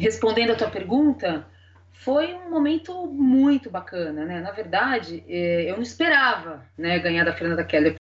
[0.00, 1.46] respondendo a tua pergunta,
[1.92, 4.40] foi um momento muito bacana, né?
[4.40, 7.96] Na verdade, é, eu não esperava, né, ganhar da Fernanda Keller.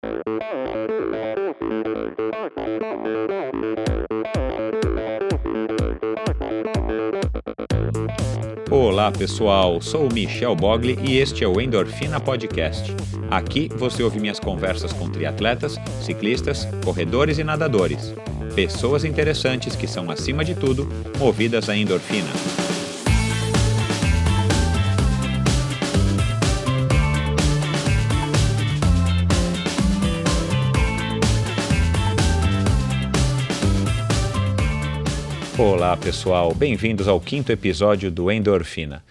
[8.71, 12.95] Olá pessoal, sou o Michel Bogli e este é o Endorfina Podcast.
[13.29, 18.15] Aqui você ouve minhas conversas com triatletas, ciclistas, corredores e nadadores.
[18.59, 22.27] Pessoas interessantes que são, acima de tudo, movidas à endorfina.
[35.57, 39.05] Olá pessoal, bem-vindos ao quinto episódio do Endorfina.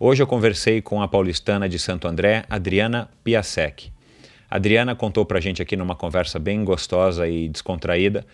[0.00, 3.92] Hoje eu conversei com a paulistana de Santo André, Adriana Piasek.
[4.50, 8.24] A Adriana contou pra gente aqui numa conversa bem gostosa e descontraída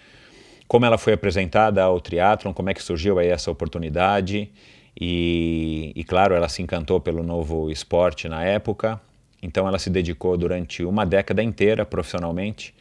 [0.72, 4.48] como ela foi apresentada ao triatlon, como é que surgiu aí essa oportunidade.
[4.98, 8.98] E, e claro, ela se encantou pelo novo esporte na época,
[9.42, 12.74] então ela se dedicou durante uma década inteira profissionalmente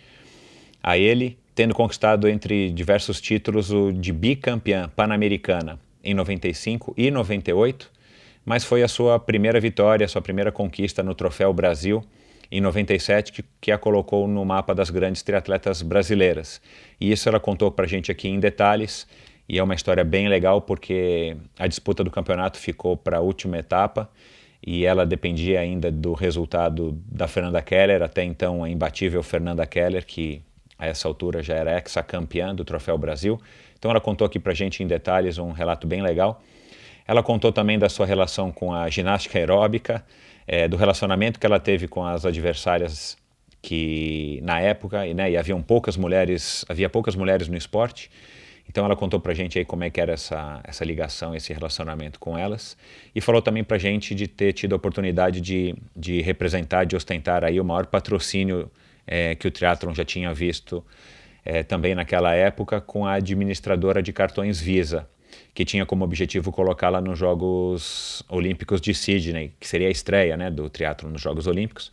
[0.81, 7.92] a ele tendo conquistado entre diversos títulos o de bicampeã pan-americana em 95 e 98,
[8.45, 12.02] mas foi a sua primeira vitória, a sua primeira conquista no Troféu Brasil
[12.52, 16.62] em 97 que, que a colocou no mapa das grandes triatletas brasileiras.
[17.00, 19.08] E isso ela contou para a gente aqui em detalhes
[19.48, 23.58] e é uma história bem legal porque a disputa do campeonato ficou para a última
[23.58, 24.10] etapa
[24.66, 30.06] e ela dependia ainda do resultado da Fernanda Keller, até então a imbatível Fernanda Keller,
[30.06, 30.42] que
[30.78, 33.40] a essa altura já era ex-campeã do Troféu Brasil.
[33.78, 36.42] Então ela contou aqui para a gente em detalhes um relato bem legal.
[37.08, 40.06] Ela contou também da sua relação com a ginástica aeróbica,
[40.47, 43.17] é, do relacionamento que ela teve com as adversárias
[43.61, 48.09] que na época, e, né, e haviam poucas mulheres, havia poucas mulheres no esporte.
[48.67, 52.20] Então ela contou pra gente aí como é que era essa, essa ligação, esse relacionamento
[52.20, 52.78] com elas.
[53.14, 57.44] E falou também pra gente de ter tido a oportunidade de, de representar, de ostentar
[57.44, 58.72] aí o maior patrocínio
[59.05, 60.83] é, que o triatlon já tinha visto
[61.43, 65.08] é, também naquela época com a administradora de cartões Visa,
[65.53, 70.49] que tinha como objetivo colocá-la nos Jogos Olímpicos de Sydney, que seria a estreia né,
[70.49, 71.92] do triatlon nos Jogos Olímpicos.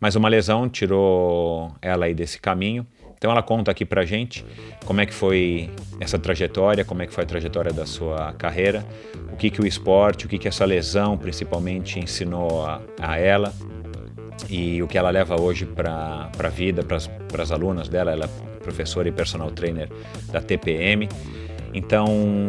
[0.00, 2.86] Mas uma lesão tirou ela aí desse caminho.
[3.16, 4.44] Então ela conta aqui pra gente
[4.84, 8.84] como é que foi essa trajetória, como é que foi a trajetória da sua carreira,
[9.32, 13.54] o que que o esporte, o que que essa lesão principalmente ensinou a, a ela
[14.50, 18.12] e o que ela leva hoje para a vida, para as alunas dela.
[18.12, 19.88] Ela é professora e personal trainer
[20.30, 21.08] da TPM.
[21.74, 22.06] Então,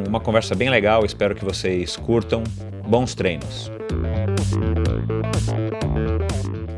[0.07, 2.43] uma conversa bem legal, espero que vocês curtam.
[2.87, 3.71] Bons treinos!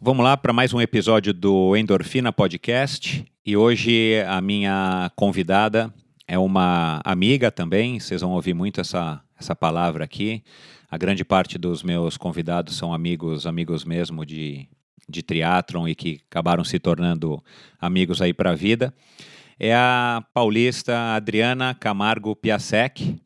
[0.06, 3.24] Vamos lá para mais um episódio do Endorfina Podcast.
[3.42, 5.90] E hoje a minha convidada
[6.28, 7.98] é uma amiga também.
[7.98, 10.44] Vocês vão ouvir muito essa, essa palavra aqui.
[10.90, 14.68] A grande parte dos meus convidados são amigos, amigos mesmo de,
[15.08, 17.42] de triatlon e que acabaram se tornando
[17.80, 18.92] amigos aí para a vida.
[19.58, 23.18] É a paulista Adriana Camargo Piasek,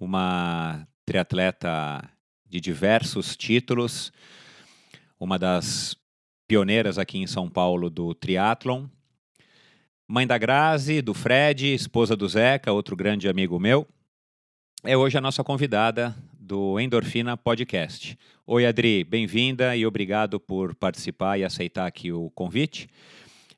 [0.00, 2.02] uma triatleta
[2.48, 4.10] de diversos títulos,
[5.20, 5.94] uma das
[6.52, 8.84] pioneiras aqui em São Paulo do triatlon.
[10.06, 13.88] Mãe da Grazi, do Fred, esposa do Zeca, outro grande amigo meu.
[14.84, 18.18] é hoje a nossa convidada do Endorfina Podcast.
[18.46, 22.86] Oi, Adri, bem-vinda e obrigado por participar e aceitar aqui o convite.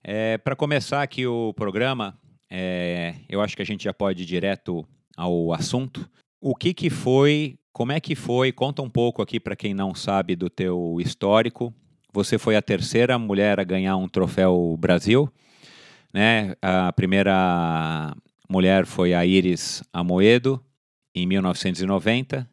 [0.01, 2.17] É, Para começar aqui o programa,
[2.49, 4.87] é, eu acho que a gente já pode ir direto
[5.17, 6.09] ao assunto.
[6.41, 8.53] O que, que foi, como é que foi?
[8.53, 11.75] Conta um pouco aqui para quem não sabe do teu histórico.
[12.15, 15.29] Você foi a terceira mulher a ganhar um troféu Brasil.
[16.13, 16.55] Né?
[16.63, 18.17] A primeira
[18.49, 20.65] mulher foi a Iris Amoedo,
[21.13, 22.49] em 1990.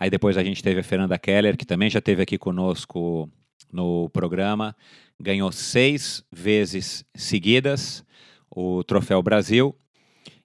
[0.00, 3.30] Aí depois a gente teve a Fernanda Keller, que também já esteve aqui conosco
[3.70, 4.74] no programa,
[5.20, 8.02] ganhou seis vezes seguidas
[8.50, 9.76] o Troféu Brasil.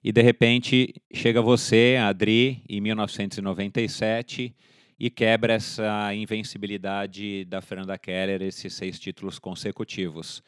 [0.04, 4.54] E de repente chega você, Adri, em 1997
[4.98, 10.42] e quebra essa invencibilidade da Fernanda Keller, esses seis títulos consecutivos.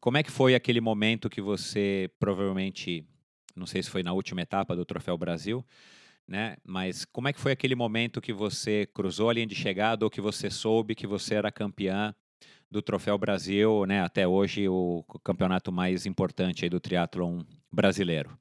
[0.00, 3.06] Como é que foi aquele momento que você provavelmente,
[3.54, 5.64] não sei se foi na última etapa do Troféu Brasil,
[6.26, 6.56] né?
[6.64, 10.10] Mas como é que foi aquele momento que você cruzou a linha de chegada ou
[10.10, 12.14] que você soube que você era campeã
[12.70, 14.02] do Troféu Brasil, né?
[14.02, 17.42] Até hoje o campeonato mais importante do triatlon
[17.72, 18.36] brasileiro.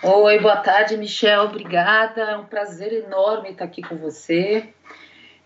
[0.00, 1.42] Oi, boa tarde, Michel.
[1.42, 2.20] Obrigada.
[2.22, 4.68] É um prazer enorme estar aqui com você,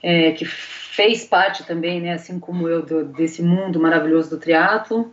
[0.02, 5.10] é, que fez parte também, né, assim como eu, do, desse mundo maravilhoso do triatlo.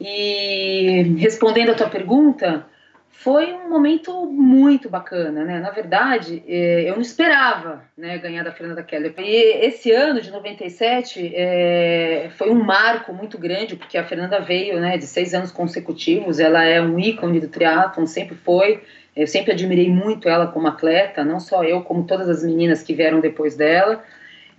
[0.00, 2.66] E respondendo a tua pergunta,
[3.16, 5.58] foi um momento muito bacana, né?
[5.58, 9.14] Na verdade, é, eu não esperava né, ganhar da Fernanda Keller.
[9.16, 14.78] E esse ano de 97 é, foi um marco muito grande, porque a Fernanda veio
[14.78, 18.82] né, de seis anos consecutivos, ela é um ícone do triatlon, sempre foi.
[19.16, 22.92] Eu sempre admirei muito ela como atleta, não só eu, como todas as meninas que
[22.92, 24.02] vieram depois dela.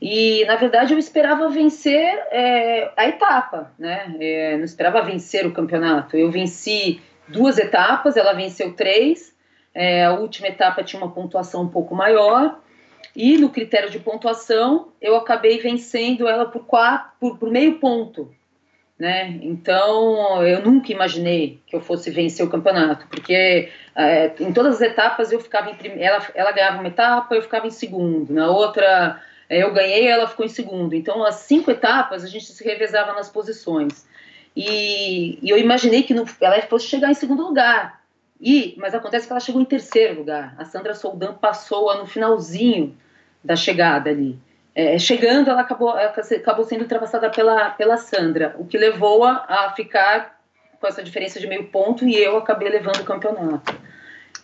[0.01, 4.15] E, na verdade, eu esperava vencer é, a etapa, né?
[4.19, 6.17] É, não esperava vencer o campeonato.
[6.17, 9.35] Eu venci duas etapas, ela venceu três.
[9.73, 12.59] É, a última etapa tinha uma pontuação um pouco maior.
[13.15, 18.33] E no critério de pontuação, eu acabei vencendo ela por, quatro, por, por meio ponto.
[18.97, 19.39] Né?
[19.41, 24.81] Então, eu nunca imaginei que eu fosse vencer o campeonato, porque é, em todas as
[24.81, 28.49] etapas eu ficava em primeiro, ela, ela ganhava uma etapa, eu ficava em segundo, na
[28.49, 30.95] outra é, eu ganhei, ela ficou em segundo.
[30.95, 34.07] Então, as cinco etapas a gente se revezava nas posições.
[34.55, 38.01] E, e eu imaginei que no, ela fosse chegar em segundo lugar.
[38.39, 40.55] E, mas acontece que ela chegou em terceiro lugar.
[40.57, 42.95] A Sandra Soldan passou no finalzinho
[43.43, 44.37] da chegada ali.
[44.73, 50.37] É, chegando, ela acabou, acabou sendo ultrapassada pela, pela Sandra, o que levou-a a ficar
[50.81, 53.73] com essa diferença de meio ponto e eu acabei levando o campeonato.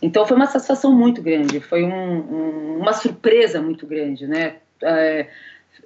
[0.02, 4.56] Então foi uma satisfação muito grande, foi um, um, uma surpresa muito grande, né?
[4.82, 5.28] É,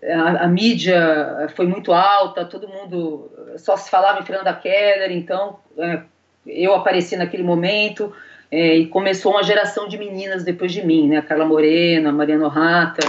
[0.03, 5.59] a, a, mídia foi muito alta, todo mundo só se falava em Fernanda Keller, então
[5.77, 6.01] é,
[6.45, 8.13] eu apareci naquele momento
[8.51, 11.21] é, e começou uma geração de meninas depois de mim, né?
[11.21, 13.07] Carla Morena, Mariana Rata,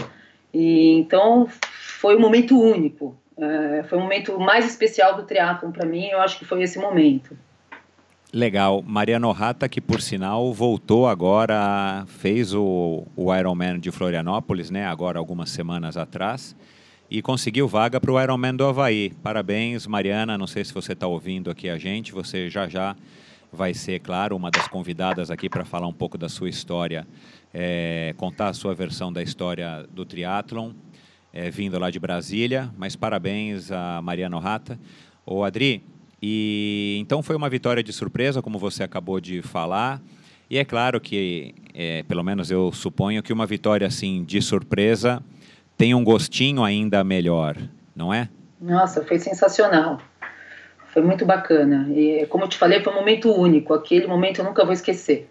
[0.53, 5.71] e então foi um momento único, é, foi o um momento mais especial do triatlon
[5.71, 7.37] para mim, eu acho que foi esse momento.
[8.33, 8.83] Legal.
[8.87, 14.85] Mariano Rata, que por sinal voltou agora, fez o, o Ironman de Florianópolis, né?
[14.85, 16.57] Agora algumas semanas atrás
[17.09, 19.13] e conseguiu vaga para o Ironman do Havaí.
[19.23, 20.37] Parabéns, Mariana.
[20.37, 22.13] Não sei se você está ouvindo aqui a gente.
[22.13, 22.97] Você já já
[23.53, 27.07] vai ser, claro, uma das convidadas aqui para falar um pouco da sua história,
[27.55, 30.73] é, contar a sua versão da história do triatlon,
[31.33, 32.71] é, vindo lá de Brasília.
[32.77, 34.79] Mas parabéns a Mariana Rata.
[35.25, 35.83] Ô, Adri,
[36.29, 40.03] e então foi uma vitória de surpresa, como você acabou de falar.
[40.51, 45.23] E é claro que, é, pelo menos eu suponho que uma vitória assim de surpresa
[45.77, 47.57] tem um gostinho ainda melhor,
[47.95, 48.29] não é?
[48.61, 50.01] Nossa, foi sensacional.
[50.89, 51.87] Foi muito bacana.
[51.91, 53.73] E como eu te falei, foi um momento único.
[53.73, 55.31] Aquele momento eu nunca vou esquecer.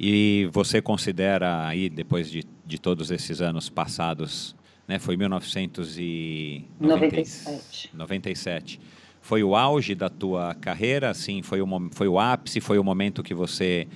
[0.00, 4.56] E você considera aí, depois de, de todos esses anos passados,
[4.88, 7.90] né, foi 1997.
[7.94, 8.80] 97.
[9.28, 13.22] Foi o auge da tua carreira, assim, foi o, foi o ápice, foi o momento
[13.22, 13.86] que você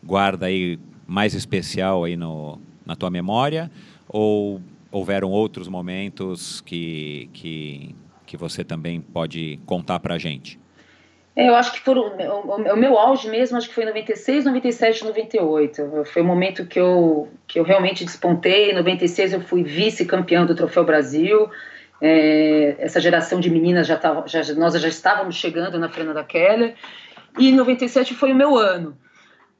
[0.00, 3.68] guarda aí mais especial aí no, na tua memória?
[4.08, 4.62] Ou
[4.92, 10.56] houveram outros momentos que, que, que você também pode contar para a gente?
[11.34, 14.44] É, eu acho que foram, o, o, meu auge mesmo, acho que foi em 96,
[14.44, 16.04] 97, 98.
[16.04, 18.70] Foi o momento que eu, que eu realmente despontei.
[18.70, 21.50] Em 96 eu fui vice-campeão do Troféu Brasil.
[22.00, 26.74] É, essa geração de meninas já, tava, já nós já estávamos chegando na Fernanda Keller.
[27.38, 28.96] E em 97 foi o meu ano.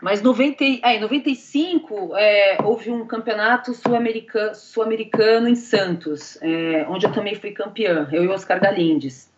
[0.00, 4.86] Mas 90, é, em 95 é, houve um campeonato sul-americano sul
[5.48, 9.30] em Santos, é, onde eu também fui campeã, eu e Oscar Galindes.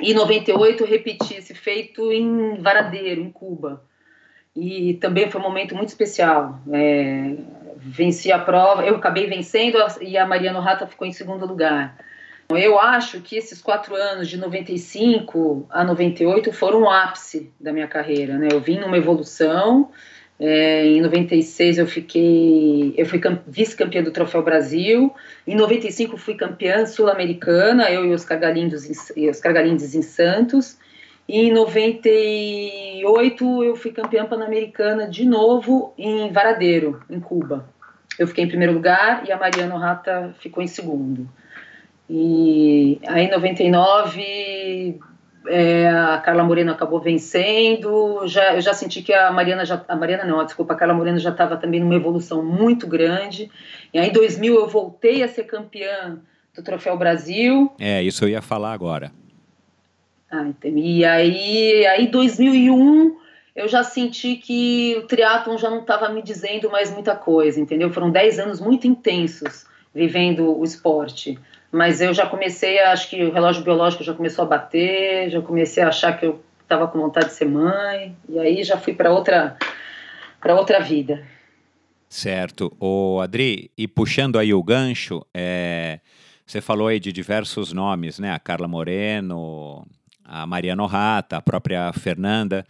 [0.00, 3.82] E em 98 eu repeti esse feito em Varadeiro, em Cuba.
[4.54, 6.60] E também foi um momento muito especial.
[6.72, 7.34] É,
[7.76, 11.96] venci a prova, eu acabei vencendo e a Mariana Rata ficou em segundo lugar.
[12.50, 17.86] Eu acho que esses quatro anos, de 95 a 98, foram o ápice da minha
[17.86, 18.38] carreira.
[18.38, 18.48] Né?
[18.50, 19.90] Eu vim numa evolução.
[20.40, 25.14] É, em 96 eu fiquei, eu fui vice-campeã do Troféu Brasil.
[25.46, 30.78] Em 95 fui campeã sul-americana, eu e os Cargalindes, em, os Cargalindes em Santos.
[31.28, 37.68] E em 98 eu fui campeã pan-americana de novo em Varadeiro, em Cuba.
[38.18, 41.28] Eu fiquei em primeiro lugar e a Mariana Rata ficou em segundo.
[42.08, 44.98] E aí em 99
[45.46, 48.26] é, a Carla Moreno acabou vencendo.
[48.26, 51.18] Já, eu já senti que a Mariana já, a Mariana não, desculpa, a Carla Moreno
[51.18, 53.50] já estava também numa evolução muito grande.
[53.92, 56.18] E aí em 2000 eu voltei a ser campeã
[56.54, 57.72] do Troféu Brasil.
[57.78, 59.12] É, isso eu ia falar agora.
[60.30, 63.16] Ah, e aí, aí 2001
[63.56, 67.90] eu já senti que o triatlon já não estava me dizendo mais muita coisa, entendeu?
[67.90, 71.38] Foram 10 anos muito intensos vivendo o esporte.
[71.70, 75.82] Mas eu já comecei, acho que o relógio biológico já começou a bater, já comecei
[75.82, 79.12] a achar que eu estava com vontade de ser mãe, e aí já fui para
[79.12, 79.56] outra
[80.40, 81.26] para outra vida.
[82.08, 82.74] Certo.
[82.80, 86.00] O Adri, e puxando aí o gancho, é,
[86.46, 88.32] você falou aí de diversos nomes, né?
[88.32, 89.86] A Carla Moreno,
[90.24, 92.64] a Mariana Rata, a própria Fernanda.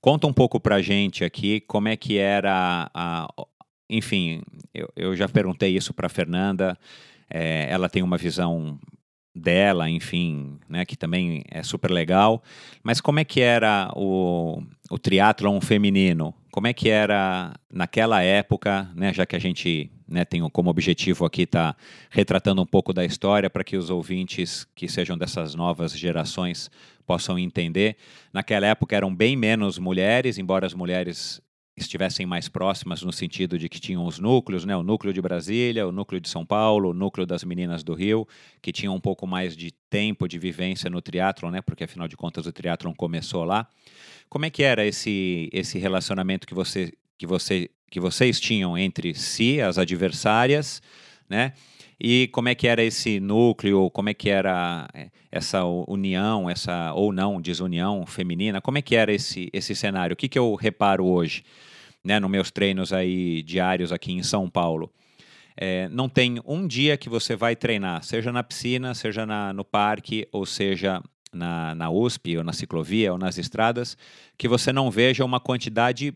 [0.00, 3.46] Conta um pouco para a gente aqui como é que era a, a
[3.88, 4.42] enfim,
[4.72, 6.78] eu, eu já perguntei isso para a Fernanda.
[7.30, 8.78] É, ela tem uma visão
[9.34, 12.42] dela, enfim, né, que também é super legal.
[12.82, 16.34] Mas como é que era o, o triatlon feminino?
[16.50, 21.24] Como é que era naquela época, né, já que a gente né, tem como objetivo
[21.24, 21.78] aqui estar tá
[22.10, 26.68] retratando um pouco da história para que os ouvintes que sejam dessas novas gerações
[27.06, 27.96] possam entender.
[28.32, 31.40] Naquela época eram bem menos mulheres, embora as mulheres
[31.82, 34.76] estivessem mais próximas no sentido de que tinham os núcleos, né?
[34.76, 38.26] o núcleo de Brasília, o núcleo de São Paulo, o núcleo das meninas do Rio,
[38.60, 41.62] que tinham um pouco mais de tempo de vivência no triatlon, né?
[41.62, 43.68] porque afinal de contas o triatlon começou lá.
[44.28, 49.14] Como é que era esse, esse relacionamento que, você, que, você, que vocês tinham entre
[49.14, 50.80] si, as adversárias,
[51.28, 51.52] né?
[52.02, 56.94] E como é que era esse núcleo, como é que era é, essa união, essa
[56.94, 60.14] ou não desunião feminina, como é que era esse, esse cenário?
[60.14, 61.44] O que, que eu reparo hoje?
[62.04, 64.92] Né, nos meus treinos aí diários aqui em São Paulo.
[65.56, 69.64] É, não tem um dia que você vai treinar, seja na piscina, seja na, no
[69.64, 71.02] parque, ou seja
[71.32, 73.96] na, na USP, ou na ciclovia, ou nas estradas,
[74.38, 76.14] que você não veja uma quantidade,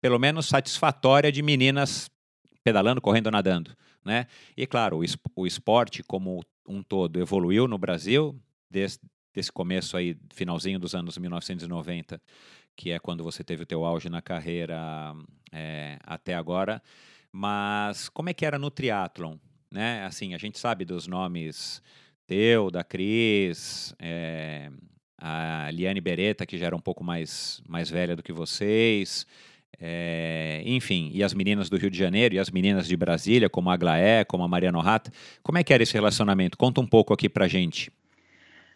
[0.00, 2.10] pelo menos satisfatória, de meninas
[2.64, 3.76] pedalando, correndo, nadando.
[4.04, 4.26] Né?
[4.56, 5.02] E claro,
[5.36, 8.38] o, esporte como um todo evoluiu no Brasil,
[8.70, 9.00] desde
[9.34, 12.20] esse começo aí, finalzinho dos anos 1990,
[12.80, 15.14] que é quando você teve o teu auge na carreira
[15.52, 16.82] é, até agora.
[17.30, 19.36] Mas como é que era no triatlon?
[19.70, 20.02] Né?
[20.06, 21.82] Assim, a gente sabe dos nomes
[22.26, 24.70] teu, da Cris, é,
[25.18, 29.26] a Liane Beretta, que já era um pouco mais, mais velha do que vocês,
[29.78, 33.68] é, enfim, e as meninas do Rio de Janeiro e as meninas de Brasília, como
[33.68, 35.12] a Aglaé, como a Mariana Rata.
[35.42, 36.56] Como é que era esse relacionamento?
[36.56, 37.92] Conta um pouco aqui pra gente.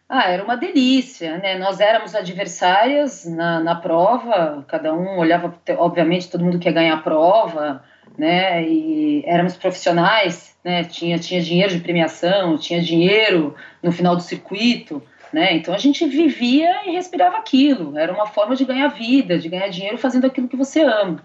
[0.08, 1.56] Ah, era uma delícia, né?
[1.58, 7.02] Nós éramos adversárias na, na prova, cada um olhava, obviamente, todo mundo quer ganhar a
[7.02, 7.82] prova,
[8.18, 8.62] né?
[8.62, 10.84] E éramos profissionais, né?
[10.84, 15.54] Tinha, tinha dinheiro de premiação, tinha dinheiro no final do circuito, né?
[15.54, 17.98] Então a gente vivia e respirava aquilo.
[17.98, 21.24] Era uma forma de ganhar vida, de ganhar dinheiro fazendo aquilo que você ama,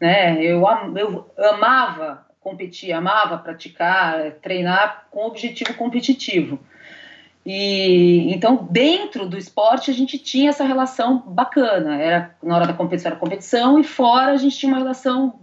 [0.00, 0.40] né?
[0.42, 0.62] Eu,
[0.96, 6.60] eu amava competir, amava praticar, treinar com objetivo competitivo.
[7.52, 12.00] E então dentro do esporte a gente tinha essa relação bacana.
[12.00, 15.40] Era na hora da competição era competição e fora a gente tinha uma relação,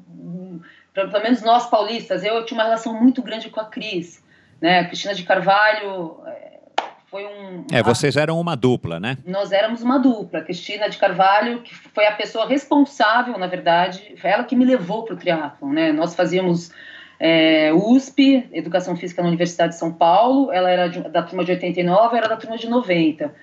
[0.94, 4.24] pelo menos nós paulistas, eu, eu tinha uma relação muito grande com a Cris,
[4.62, 4.80] né?
[4.80, 6.60] A Cristina de Carvalho é,
[7.08, 7.66] foi um.
[7.74, 9.18] É, vocês eram uma dupla, né?
[9.26, 10.40] Nós éramos uma dupla.
[10.40, 14.64] A Cristina de Carvalho, que foi a pessoa responsável, na verdade, foi ela que me
[14.64, 15.92] levou para o triatlon, né?
[15.92, 16.72] Nós fazíamos
[17.20, 21.52] é, USP, Educação Física na Universidade de São Paulo, ela era de, da turma de
[21.52, 23.34] 89, era da turma de 90.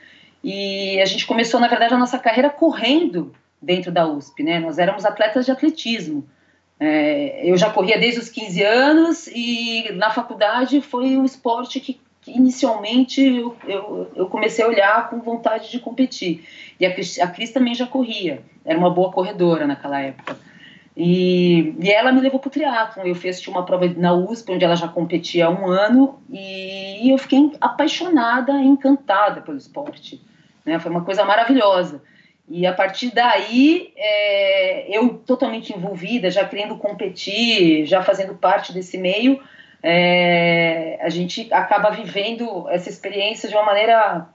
[0.43, 4.61] E a gente começou, na verdade, a nossa carreira correndo dentro da USP, né?
[4.61, 6.25] Nós éramos atletas de atletismo.
[6.78, 12.00] É, eu já corria desde os 15 anos e na faculdade foi um esporte que,
[12.21, 16.45] que inicialmente eu, eu, eu, comecei a olhar com vontade de competir.
[16.78, 20.37] E a Cris, a Cris também já corria, era uma boa corredora naquela época.
[20.97, 23.05] E, e ela me levou para o triatlon.
[23.05, 27.19] Eu fiz uma prova na USP, onde ela já competia há um ano, e, eu
[27.19, 30.23] fiquei apaixonada, encantada pelo esporte.
[30.65, 30.79] Né?
[30.79, 32.03] Foi uma coisa maravilhosa.
[32.49, 38.99] E a partir daí, é, eu totalmente envolvida, já querendo competir, já fazendo parte desse
[38.99, 39.41] meio,
[39.83, 44.29] é, a gente acaba vivendo essa experiência de uma maneira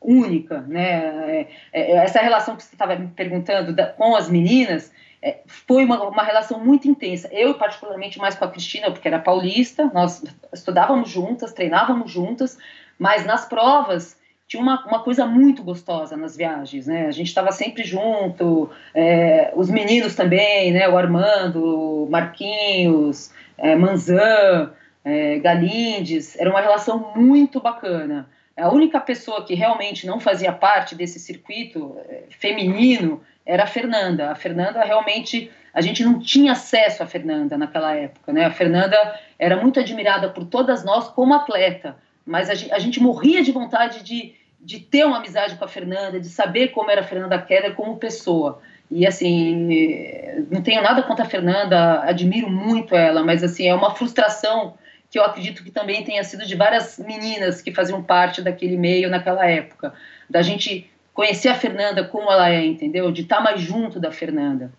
[0.00, 1.46] única, né?
[1.72, 5.84] É, é essa relação que você estava me perguntando da, com as meninas é, foi
[5.84, 7.28] uma, uma, relação muito intensa.
[7.32, 10.22] Eu, particularmente, mais com a Cristina, porque era paulista, nós
[10.52, 12.58] estudávamos juntas, treinávamos juntas,
[12.98, 17.06] mas nas provas tinha uma, uma coisa muito gostosa nas viagens, né?
[17.06, 20.88] A gente estava sempre junto, é, os meninos também, né?
[20.88, 24.72] O Armando, Marquinhos, é, Manzan,
[25.04, 28.26] é, Galindes, era uma relação muito bacana.
[28.58, 34.30] A única pessoa que realmente não fazia parte desse circuito é, feminino era a Fernanda.
[34.30, 38.44] A Fernanda realmente a gente não tinha acesso à Fernanda naquela época, né?
[38.44, 38.96] A Fernanda
[39.38, 41.96] era muito admirada por todas nós como atleta,
[42.26, 45.68] mas a gente, a gente morria de vontade de de ter uma amizade com a
[45.68, 48.60] Fernanda, de saber como era a Fernanda Keller como pessoa.
[48.90, 53.94] E assim, não tenho nada contra a Fernanda, admiro muito ela, mas assim, é uma
[53.94, 54.74] frustração
[55.10, 59.08] que eu acredito que também tenha sido de várias meninas que faziam parte daquele meio
[59.08, 59.94] naquela época,
[60.28, 63.10] da gente conhecer a Fernanda como ela é, entendeu?
[63.10, 64.70] De estar mais junto da Fernanda.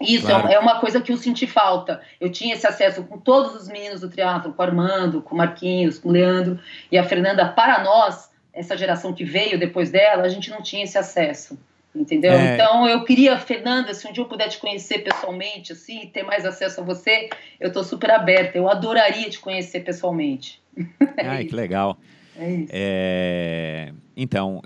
[0.00, 0.48] Isso é claro.
[0.48, 2.00] é uma coisa que eu senti falta.
[2.20, 5.38] Eu tinha esse acesso com todos os meninos do teatro, com o Armando, com o
[5.38, 6.58] Marquinhos, com o Leandro
[6.90, 7.46] e a Fernanda.
[7.48, 11.58] Para nós, essa geração que veio depois dela, a gente não tinha esse acesso.
[11.94, 12.32] Entendeu?
[12.32, 12.54] É...
[12.54, 16.44] Então eu queria, Fernanda, se um dia eu puder te conhecer pessoalmente, assim, ter mais
[16.44, 17.28] acesso a você,
[17.60, 18.58] eu estou super aberta.
[18.58, 20.60] Eu adoraria te conhecer pessoalmente.
[21.16, 21.96] é Ai, que legal.
[22.36, 22.72] É isso.
[22.72, 23.92] É...
[24.16, 24.60] Então,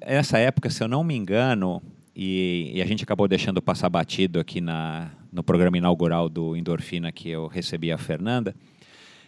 [0.00, 1.82] essa época, se eu não me engano,
[2.14, 7.10] e, e, a gente acabou deixando passar batido aqui na, no programa inaugural do Endorfina
[7.10, 8.54] que eu recebi a Fernanda,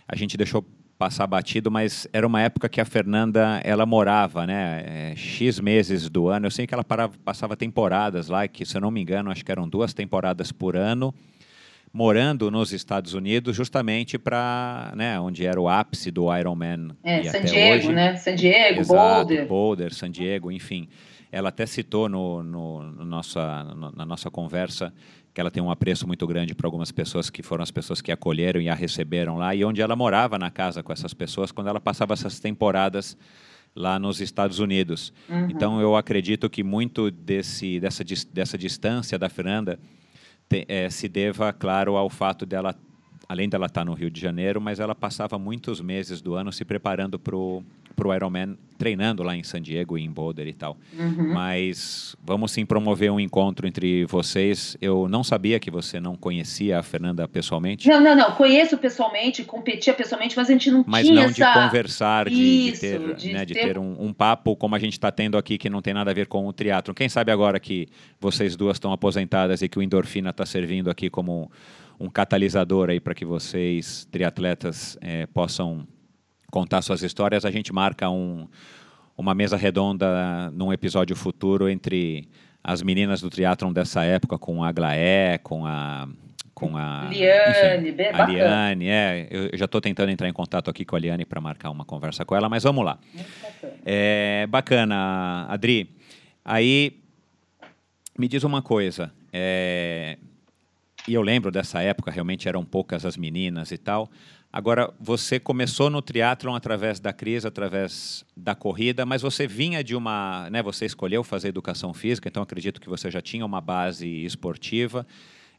[0.06, 0.64] a gente deixou
[0.98, 6.08] passar batido, mas era uma época que a Fernanda ela morava, né, é, x meses
[6.08, 6.46] do ano.
[6.46, 9.44] Eu sei que ela parava, passava temporadas lá, que se eu não me engano acho
[9.44, 11.14] que eram duas temporadas por ano,
[11.92, 16.90] morando nos Estados Unidos, justamente para, né, onde era o ápice do Ironman.
[17.04, 17.92] É, San Diego, hoje.
[17.92, 18.16] né?
[18.16, 19.46] San Diego, Exato, Boulder.
[19.46, 20.88] Boulder, San Diego, enfim.
[21.30, 24.92] Ela até citou no, no, no nossa, no, na nossa conversa
[25.36, 28.10] que ela tem um apreço muito grande para algumas pessoas que foram as pessoas que
[28.10, 31.68] acolheram e a receberam lá, e onde ela morava na casa com essas pessoas quando
[31.68, 33.18] ela passava essas temporadas
[33.74, 35.12] lá nos Estados Unidos.
[35.28, 35.48] Uhum.
[35.50, 39.78] Então eu acredito que muito desse, dessa, dessa distância da Fernanda
[40.48, 42.74] te, é, se deva, claro, ao fato dela,
[43.28, 46.64] além dela estar no Rio de Janeiro, mas ela passava muitos meses do ano se
[46.64, 47.64] preparando para o
[48.14, 50.76] Ironman treinando lá em San Diego e em Boulder e tal.
[50.96, 51.32] Uhum.
[51.32, 54.76] Mas vamos sim promover um encontro entre vocês.
[54.80, 57.88] Eu não sabia que você não conhecia a Fernanda pessoalmente.
[57.88, 58.32] Não, não, não.
[58.32, 61.60] Conheço pessoalmente, competia pessoalmente, mas a gente não mas tinha Mas não essa...
[61.60, 63.60] de conversar, de, Isso, de ter, de né, de ter...
[63.60, 66.14] ter um, um, papo como a gente está tendo aqui, que não tem nada a
[66.14, 66.94] ver com o triatlo.
[66.94, 67.88] Quem sabe agora que
[68.20, 71.48] vocês duas estão aposentadas e que o Endorfina está servindo aqui como um
[72.10, 75.86] catalisador aí para que vocês, triatletas, é, possam
[76.50, 78.46] contar suas histórias, a gente marca um,
[79.16, 82.28] uma mesa redonda num episódio futuro entre
[82.62, 86.08] as meninas do triatlon dessa época, com a Glaé, com a
[86.56, 90.86] com a Liane, enfim, a Liane, é, eu já estou tentando entrar em contato aqui
[90.86, 92.98] com a Liane para marcar uma conversa com ela, mas vamos lá.
[93.42, 93.74] Bacana.
[93.84, 95.94] É bacana, Adri.
[96.42, 96.98] Aí
[98.18, 100.16] me diz uma coisa, é,
[101.08, 104.10] e eu lembro dessa época, realmente eram poucas as meninas e tal.
[104.52, 109.94] Agora, você começou no triatlon através da crise, através da corrida, mas você vinha de
[109.94, 114.08] uma, né, você escolheu fazer educação física, então acredito que você já tinha uma base
[114.24, 115.06] esportiva.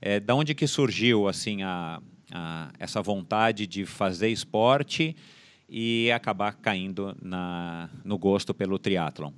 [0.01, 5.15] É, da onde que surgiu assim a, a, essa vontade de fazer esporte
[5.69, 9.31] e acabar caindo na, no gosto pelo triatlon?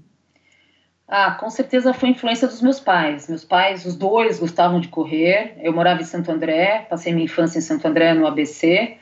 [1.12, 3.28] Ah, com certeza foi influência dos meus pais.
[3.28, 5.56] Meus pais, os dois, gostavam de correr.
[5.60, 8.96] Eu morava em Santo André, passei minha infância em Santo André, no ABC.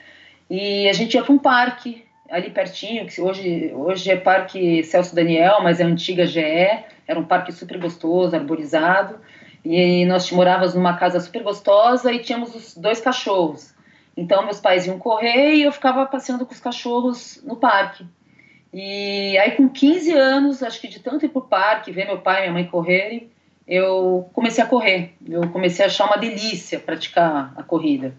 [0.50, 5.14] E a gente ia para um parque ali pertinho, que hoje, hoje é Parque Celso
[5.14, 9.20] Daniel, mas é a antiga GE, era um parque super gostoso, arborizado,
[9.64, 13.74] e nós morávamos numa casa super gostosa e tínhamos os dois cachorros.
[14.16, 18.06] Então meus pais iam correr e eu ficava passeando com os cachorros no parque.
[18.74, 22.38] E aí com 15 anos, acho que de tanto ir pro parque, ver meu pai
[22.38, 23.30] e minha mãe correrem,
[23.68, 25.14] eu comecei a correr.
[25.28, 28.14] Eu comecei a achar uma delícia praticar a corrida.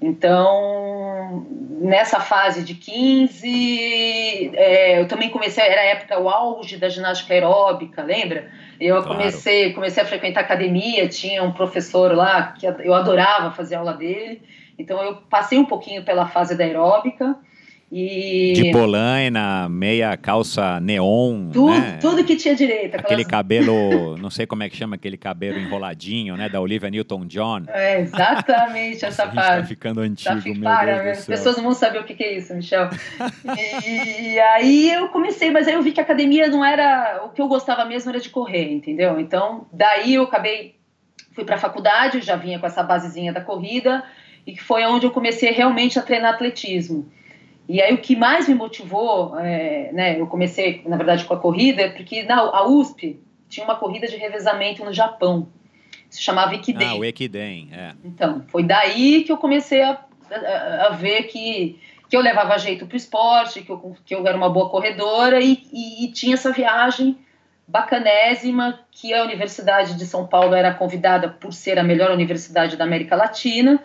[0.00, 1.46] Então,
[1.78, 7.34] nessa fase de 15, é, eu também comecei, era a época, o auge da ginástica
[7.34, 8.50] aeróbica, lembra?
[8.80, 9.18] Eu claro.
[9.18, 14.40] comecei, comecei a frequentar academia, tinha um professor lá que eu adorava fazer aula dele,
[14.78, 17.36] então eu passei um pouquinho pela fase da aeróbica,
[17.92, 18.52] E...
[18.52, 21.98] De polaina, meia calça neon, tudo, né?
[22.00, 22.94] Tudo que tinha direito.
[22.94, 26.48] Aquele cabelo, não sei como é que chama, aquele cabelo enroladinho, né?
[26.48, 27.64] Da Olivia Newton-John.
[27.66, 29.62] É, exatamente essa Nossa, parte.
[29.62, 32.22] Tá ficando antigo, tá, meu para, Deus As pessoas não vão saber o que, que
[32.22, 32.90] é isso, Michel.
[33.58, 37.22] e, e aí eu comecei, mas aí eu vi que a academia não era...
[37.24, 39.18] O que eu gostava mesmo era de correr, entendeu?
[39.18, 40.76] Então, daí eu acabei...
[41.32, 44.04] Fui para a faculdade, já vinha com essa basezinha da corrida,
[44.46, 47.10] e que foi onde eu comecei realmente a treinar atletismo.
[47.70, 51.38] E aí o que mais me motivou, é, né, eu comecei, na verdade, com a
[51.38, 55.48] corrida, porque na a USP tinha uma corrida de revezamento no Japão,
[56.08, 56.88] se chamava Ekiden.
[56.88, 57.92] Ah, o Ekiden, é.
[58.04, 60.00] Então, foi daí que eu comecei a,
[60.32, 61.78] a, a ver que,
[62.08, 65.40] que eu levava jeito para o esporte, que eu, que eu era uma boa corredora
[65.40, 67.16] e, e, e tinha essa viagem
[67.68, 72.82] bacanésima que a Universidade de São Paulo era convidada por ser a melhor universidade da
[72.82, 73.80] América Latina,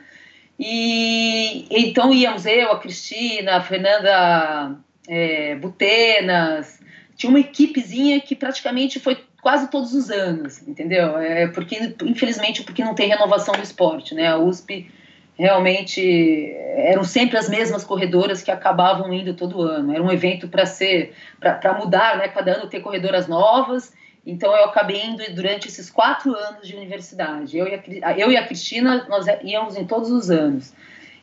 [0.59, 4.75] e então íamos eu, a Cristina, a Fernanda
[5.07, 6.79] é, Butenas,
[7.15, 11.17] tinha uma equipezinha que praticamente foi quase todos os anos, entendeu?
[11.19, 14.27] É, porque, infelizmente, porque não tem renovação do esporte, né?
[14.27, 14.89] A USP
[15.37, 19.93] realmente eram sempre as mesmas corredoras que acabavam indo todo ano.
[19.93, 22.27] Era um evento para ser, para mudar, né?
[22.29, 23.93] Cada ano ter corredoras novas
[24.25, 27.57] então eu acabei indo durante esses quatro anos de universidade.
[27.57, 30.73] Eu e a, eu e a Cristina, nós íamos em todos os anos.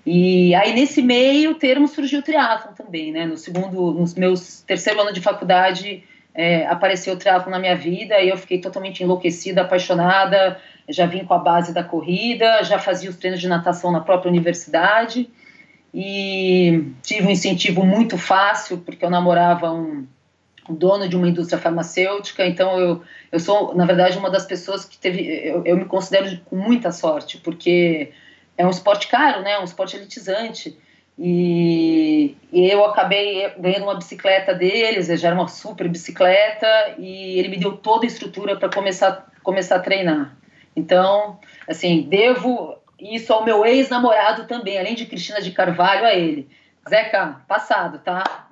[0.06, 3.26] E aí nesse meio termo surgiu o triatlon também, né?
[3.26, 8.20] No segundo, nos meus terceiro ano de faculdade é, apareceu o triatlon na minha vida
[8.20, 10.60] e eu fiquei totalmente enlouquecida, apaixonada.
[10.88, 14.30] Já vim com a base da corrida, já fazia os treinos de natação na própria
[14.30, 15.28] universidade
[15.94, 20.06] e tive um incentivo muito fácil porque eu namorava um
[20.68, 24.96] dono de uma indústria farmacêutica, então eu, eu sou, na verdade, uma das pessoas que
[24.96, 28.12] teve, eu, eu me considero com muita sorte, porque
[28.56, 30.78] é um esporte caro, né, um esporte elitizante,
[31.18, 37.48] e, e eu acabei ganhando uma bicicleta deles, já era uma super bicicleta, e ele
[37.48, 40.36] me deu toda a estrutura para começar, começar a treinar.
[40.74, 46.48] Então, assim, devo isso ao meu ex-namorado também, além de Cristina de Carvalho, a ele.
[46.88, 48.48] Zeca, passado, tá?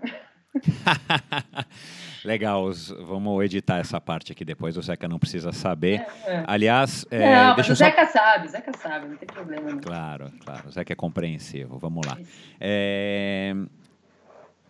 [2.25, 6.07] Legal, vamos editar essa parte aqui depois, o Zeca não precisa saber.
[6.27, 6.45] É, é.
[6.47, 8.13] Aliás, é, não, deixa mas o Zeca só...
[8.13, 9.71] sabe, o Zeca sabe, não tem problema.
[9.71, 9.81] Não.
[9.81, 12.19] Claro, claro, o Zeca é compreensivo, vamos lá.
[12.61, 13.55] É...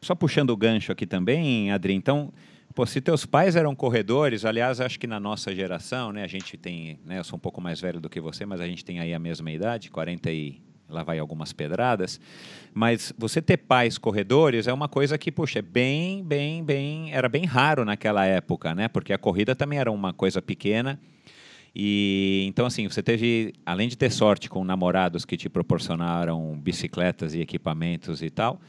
[0.01, 2.33] Só puxando o gancho aqui também, Adri, então,
[2.75, 6.57] pô, se teus pais eram corredores, aliás, acho que na nossa geração, né, a gente
[6.57, 9.01] tem, né, eu sou um pouco mais velho do que você, mas a gente tem
[9.01, 12.21] aí a mesma idade, 40 e lá vai algumas pedradas,
[12.75, 17.29] mas você ter pais corredores é uma coisa que, puxa, é bem, bem, bem, era
[17.29, 18.89] bem raro naquela época, né?
[18.89, 20.99] Porque a corrida também era uma coisa pequena.
[21.75, 27.33] E então assim, você teve, além de ter sorte com namorados que te proporcionaram bicicletas
[27.35, 28.61] e equipamentos e tal,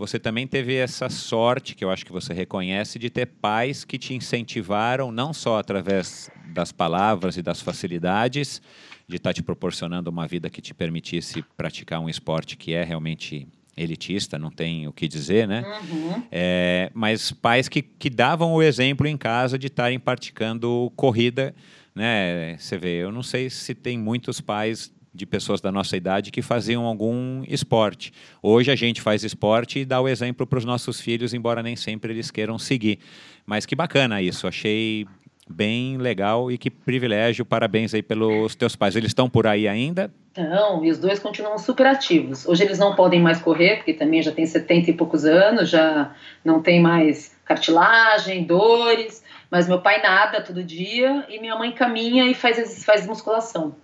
[0.00, 3.98] você também teve essa sorte, que eu acho que você reconhece, de ter pais que
[3.98, 8.60] te incentivaram não só através das palavras e das facilidades,
[9.08, 12.84] de estar tá te proporcionando uma vida que te permitisse praticar um esporte que é
[12.84, 15.64] realmente elitista, não tem o que dizer, né?
[15.90, 16.22] Uhum.
[16.30, 21.54] É, mas pais que, que davam o exemplo em casa de estarem praticando corrida,
[21.94, 22.56] né?
[22.58, 26.40] Você vê, eu não sei se tem muitos pais de pessoas da nossa idade que
[26.40, 28.12] faziam algum esporte.
[28.40, 31.74] Hoje a gente faz esporte e dá o exemplo para os nossos filhos, embora nem
[31.74, 33.00] sempre eles queiram seguir.
[33.44, 35.06] Mas que bacana isso, achei
[35.50, 37.44] bem legal e que privilégio.
[37.44, 38.96] Parabéns aí pelos teus pais.
[38.96, 40.10] Eles estão por aí ainda?
[40.36, 42.46] Não, e os dois continuam super ativos.
[42.46, 46.12] Hoje eles não podem mais correr, porque também já tem 70 e poucos anos, já
[46.44, 52.30] não tem mais cartilagem, dores, mas meu pai nada todo dia e minha mãe caminha
[52.30, 53.74] e faz, faz musculação.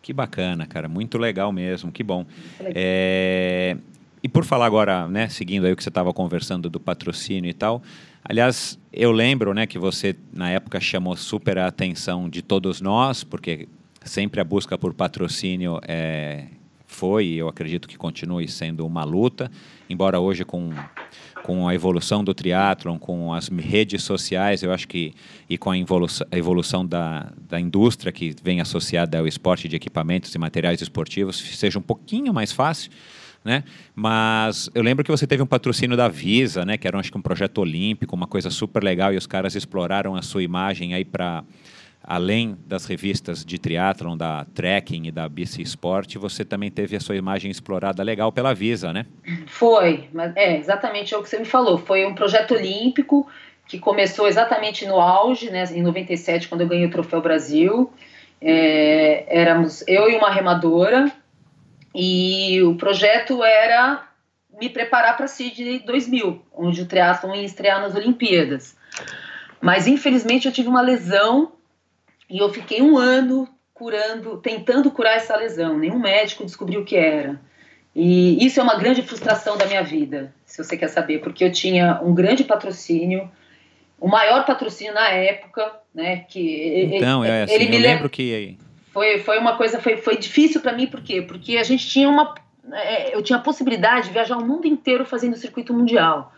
[0.00, 2.24] Que bacana, cara, muito legal mesmo, que bom.
[2.60, 3.76] É...
[4.22, 7.52] E por falar agora, né, seguindo aí o que você estava conversando do patrocínio e
[7.52, 7.82] tal,
[8.28, 13.22] Aliás, eu lembro né, que você, na época, chamou super a atenção de todos nós,
[13.22, 13.68] porque
[14.04, 16.46] sempre a busca por patrocínio é,
[16.88, 19.48] foi, e eu acredito que continue sendo uma luta,
[19.88, 20.70] embora hoje com,
[21.44, 25.14] com a evolução do triatlon, com as redes sociais, eu acho que,
[25.48, 29.76] e com a evolução, a evolução da, da indústria que vem associada ao esporte de
[29.76, 32.90] equipamentos e materiais esportivos, seja um pouquinho mais fácil,
[33.46, 33.64] né?
[33.94, 36.76] Mas eu lembro que você teve um patrocínio da Visa, né?
[36.76, 40.16] Que era acho que um projeto olímpico, uma coisa super legal e os caras exploraram
[40.16, 41.44] a sua imagem aí para
[42.02, 47.00] além das revistas de triatlon, da Trekking e da BC Sport, você também teve a
[47.00, 49.06] sua imagem explorada legal pela Visa, né?
[49.46, 51.78] Foi, mas é exatamente o que você me falou.
[51.78, 53.26] Foi um projeto olímpico
[53.66, 55.64] que começou exatamente no auge, né?
[55.72, 57.92] Em 97, quando eu ganhei o Troféu Brasil.
[58.40, 61.10] É, éramos eu e uma remadora
[61.98, 64.06] e o projeto era
[64.60, 68.76] me preparar para Sydney 2000, onde o triatlon ia estrear nas Olimpíadas.
[69.62, 71.52] Mas infelizmente eu tive uma lesão
[72.28, 75.78] e eu fiquei um ano curando, tentando curar essa lesão.
[75.78, 77.40] Nenhum médico descobriu o que era.
[77.94, 81.50] E isso é uma grande frustração da minha vida, se você quer saber, porque eu
[81.50, 83.30] tinha um grande patrocínio,
[83.98, 86.26] o maior patrocínio na época, né?
[86.28, 88.58] Que então, ele, é assim, ele me lembro que
[88.96, 91.20] foi, foi uma coisa foi, foi difícil para mim, por quê?
[91.20, 92.34] Porque a gente tinha uma
[92.72, 96.32] é, eu tinha a possibilidade de viajar o mundo inteiro fazendo o circuito mundial.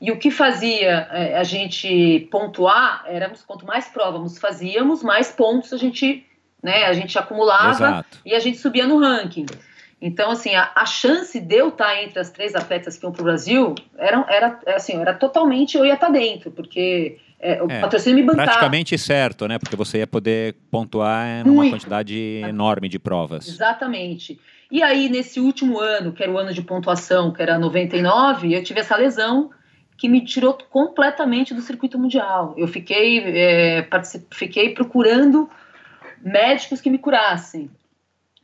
[0.00, 5.70] E o que fazia é, a gente pontuar éramos quanto mais provas fazíamos, mais pontos
[5.74, 6.26] a gente,
[6.62, 8.18] né, a gente acumulava Exato.
[8.24, 9.44] e a gente subia no ranking.
[10.00, 13.20] Então, assim, a, a, chance de eu estar entre as três atletas que iam para
[13.20, 17.80] o Brasil era, era, assim, era totalmente eu ia estar dentro, porque é, o é,
[17.80, 18.46] patrocínio me bancava.
[18.46, 19.58] Praticamente certo, né?
[19.58, 21.70] Porque você ia poder pontuar numa Muito.
[21.72, 23.46] quantidade enorme de provas.
[23.46, 24.40] Exatamente.
[24.70, 28.62] E aí, nesse último ano, que era o ano de pontuação, que era 99, eu
[28.62, 29.50] tive essa lesão
[29.96, 32.54] que me tirou completamente do circuito mundial.
[32.56, 33.88] Eu fiquei, é,
[34.30, 35.48] fiquei procurando
[36.22, 37.70] médicos que me curassem.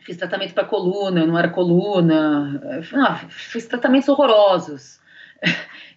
[0.01, 2.83] Fiz tratamento para coluna, não era coluna.
[2.95, 5.01] Ah, fiz tratamentos horrorosos.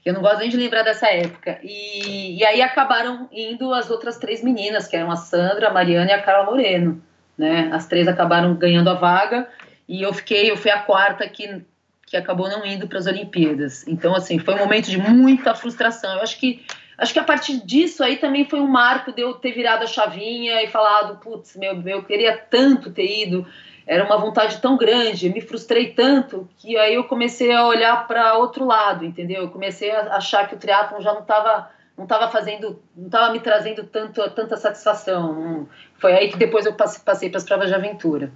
[0.07, 1.59] Eu não gosto nem de lembrar dessa época.
[1.61, 6.11] E, e aí acabaram indo as outras três meninas, que eram a Sandra, a Mariana
[6.11, 7.03] e a Carla Moreno.
[7.37, 7.69] Né?
[7.73, 9.49] As três acabaram ganhando a vaga
[9.85, 11.61] e eu fiquei, eu fui a quarta que,
[12.05, 13.85] que acabou não indo para as Olimpíadas.
[13.85, 16.15] Então, assim, foi um momento de muita frustração.
[16.15, 16.65] Eu acho que
[16.97, 19.87] acho que a partir disso aí também foi um marco de eu ter virado a
[19.87, 23.45] chavinha e falado, putz, meu, eu queria tanto ter ido
[23.87, 28.37] era uma vontade tão grande, me frustrei tanto que aí eu comecei a olhar para
[28.37, 29.43] outro lado, entendeu?
[29.43, 33.33] Eu comecei a achar que o triatlon já não estava não estava fazendo, não estava
[33.33, 35.67] me trazendo tanto, tanta satisfação.
[35.97, 38.31] Foi aí que depois eu passei, para as provas de aventura.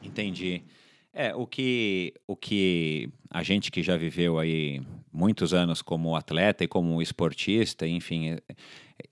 [0.00, 0.62] Entendi.
[1.12, 4.80] É, o que, o que a gente que já viveu aí
[5.12, 8.40] muitos anos como atleta e como esportista, enfim, é,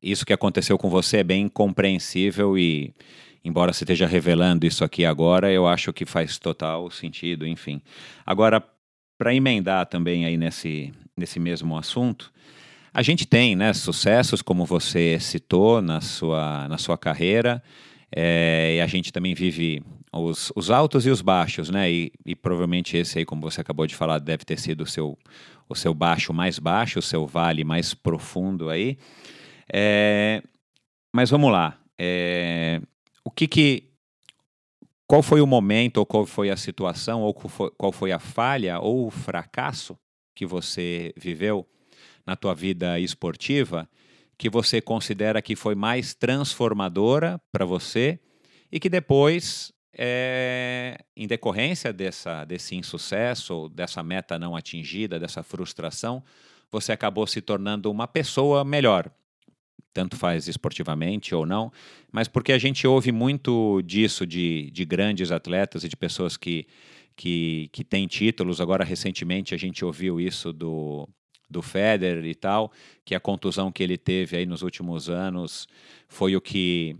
[0.00, 2.94] isso que aconteceu com você é bem compreensível e,
[3.44, 7.82] embora você esteja revelando isso aqui agora, eu acho que faz total sentido, enfim.
[8.24, 8.62] Agora,
[9.18, 12.32] para emendar também aí nesse, nesse mesmo assunto,
[12.92, 17.62] a gente tem né, sucessos, como você citou na sua, na sua carreira,
[18.14, 21.90] é, e a gente também vive os, os altos e os baixos, né?
[21.90, 25.18] E, e, provavelmente esse aí, como você acabou de falar, deve ter sido o seu,
[25.68, 28.96] o seu baixo mais baixo, o seu vale mais profundo aí.
[29.72, 30.40] É,
[31.12, 31.76] mas vamos lá.
[31.98, 32.80] É,
[33.24, 33.90] o que que
[35.06, 39.06] qual foi o momento ou qual foi a situação ou qual foi a falha ou
[39.06, 39.96] o fracasso
[40.34, 41.66] que você viveu
[42.26, 43.88] na tua vida esportiva
[44.36, 48.18] que você considera que foi mais transformadora para você
[48.70, 56.22] e que depois, é, em decorrência dessa, desse insucesso, dessa meta não atingida, dessa frustração,
[56.70, 59.10] você acabou se tornando uma pessoa melhor,
[59.94, 61.72] tanto faz esportivamente ou não,
[62.12, 66.66] mas porque a gente ouve muito disso de, de grandes atletas e de pessoas que,
[67.16, 68.60] que, que têm títulos.
[68.60, 71.08] Agora, recentemente, a gente ouviu isso do,
[71.48, 72.72] do Federer e tal,
[73.04, 75.68] que a contusão que ele teve aí nos últimos anos
[76.08, 76.96] foi o que,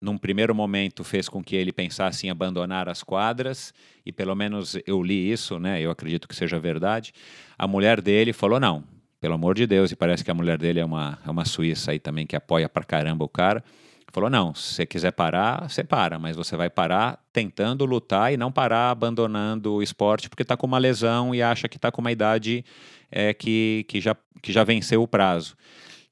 [0.00, 3.74] num primeiro momento, fez com que ele pensasse em abandonar as quadras,
[4.06, 5.82] e pelo menos eu li isso, né?
[5.82, 7.12] Eu acredito que seja verdade.
[7.58, 8.84] A mulher dele falou: não,
[9.20, 11.90] pelo amor de Deus, e parece que a mulher dele é uma, é uma suíça
[11.90, 13.62] aí também que apoia pra caramba o cara.
[14.10, 18.36] Falou: não, se você quiser parar, você para, mas você vai parar tentando lutar e
[18.36, 22.00] não parar abandonando o esporte porque está com uma lesão e acha que está com
[22.00, 22.64] uma idade
[23.10, 25.56] é, que, que, já, que já venceu o prazo.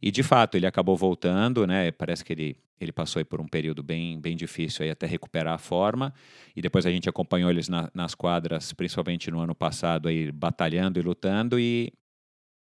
[0.00, 1.90] E de fato, ele acabou voltando, né?
[1.90, 5.58] Parece que ele, ele passou por um período bem, bem difícil aí até recuperar a
[5.58, 6.12] forma.
[6.54, 11.00] E depois a gente acompanhou eles na, nas quadras, principalmente no ano passado, aí batalhando
[11.00, 11.58] e lutando.
[11.58, 11.92] E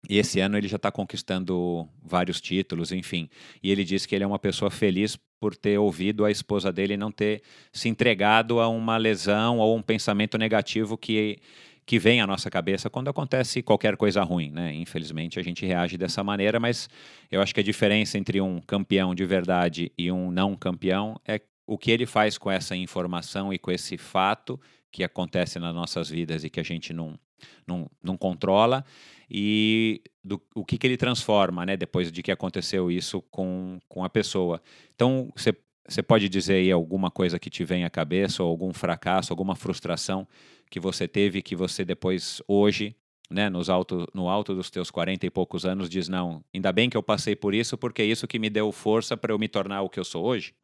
[0.08, 3.28] e esse ano ele já está conquistando vários títulos, enfim.
[3.62, 6.96] E ele diz que ele é uma pessoa feliz por ter ouvido a esposa dele
[6.96, 7.42] não ter
[7.72, 11.38] se entregado a uma lesão ou um pensamento negativo que,
[11.84, 14.74] que vem à nossa cabeça quando acontece qualquer coisa ruim, né?
[14.74, 16.88] Infelizmente a gente reage dessa maneira, mas
[17.30, 21.40] eu acho que a diferença entre um campeão de verdade e um não campeão é
[21.66, 24.58] o que ele faz com essa informação e com esse fato
[24.90, 27.18] que acontece nas nossas vidas e que a gente não,
[27.66, 28.84] não, não controla
[29.30, 34.04] e do, o que, que ele transforma, né, depois de que aconteceu isso com, com
[34.04, 34.62] a pessoa.
[34.94, 39.32] Então, você pode dizer aí alguma coisa que te vem à cabeça, ou algum fracasso,
[39.32, 40.26] alguma frustração
[40.70, 42.96] que você teve que você depois, hoje,
[43.30, 46.90] né, nos alto, no alto dos teus 40 e poucos anos, diz: não, ainda bem
[46.90, 49.48] que eu passei por isso, porque é isso que me deu força para eu me
[49.48, 50.54] tornar o que eu sou hoje?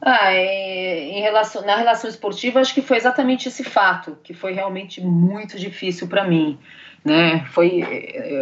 [0.00, 5.00] Ah, em relação, na relação esportiva, acho que foi exatamente esse fato, que foi realmente
[5.00, 6.58] muito difícil para mim
[7.04, 7.44] né?
[7.52, 7.82] Foi.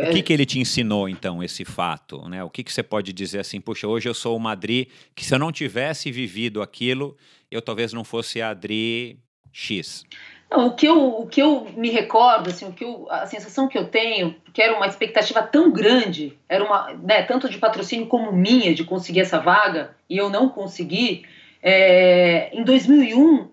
[0.09, 2.43] O que, que ele te ensinou então esse fato, né?
[2.43, 5.35] O que, que você pode dizer assim, puxa, hoje eu sou o Madri que se
[5.35, 7.17] eu não tivesse vivido aquilo,
[7.51, 9.19] eu talvez não fosse a Adri
[9.53, 10.05] X.
[10.51, 13.69] Não, o que eu o que eu me recordo, assim, o que eu, a sensação
[13.69, 18.07] que eu tenho, que era uma expectativa tão grande, era uma, né, tanto de patrocínio
[18.07, 21.25] como minha de conseguir essa vaga e eu não consegui.
[21.69, 23.49] É, em 2001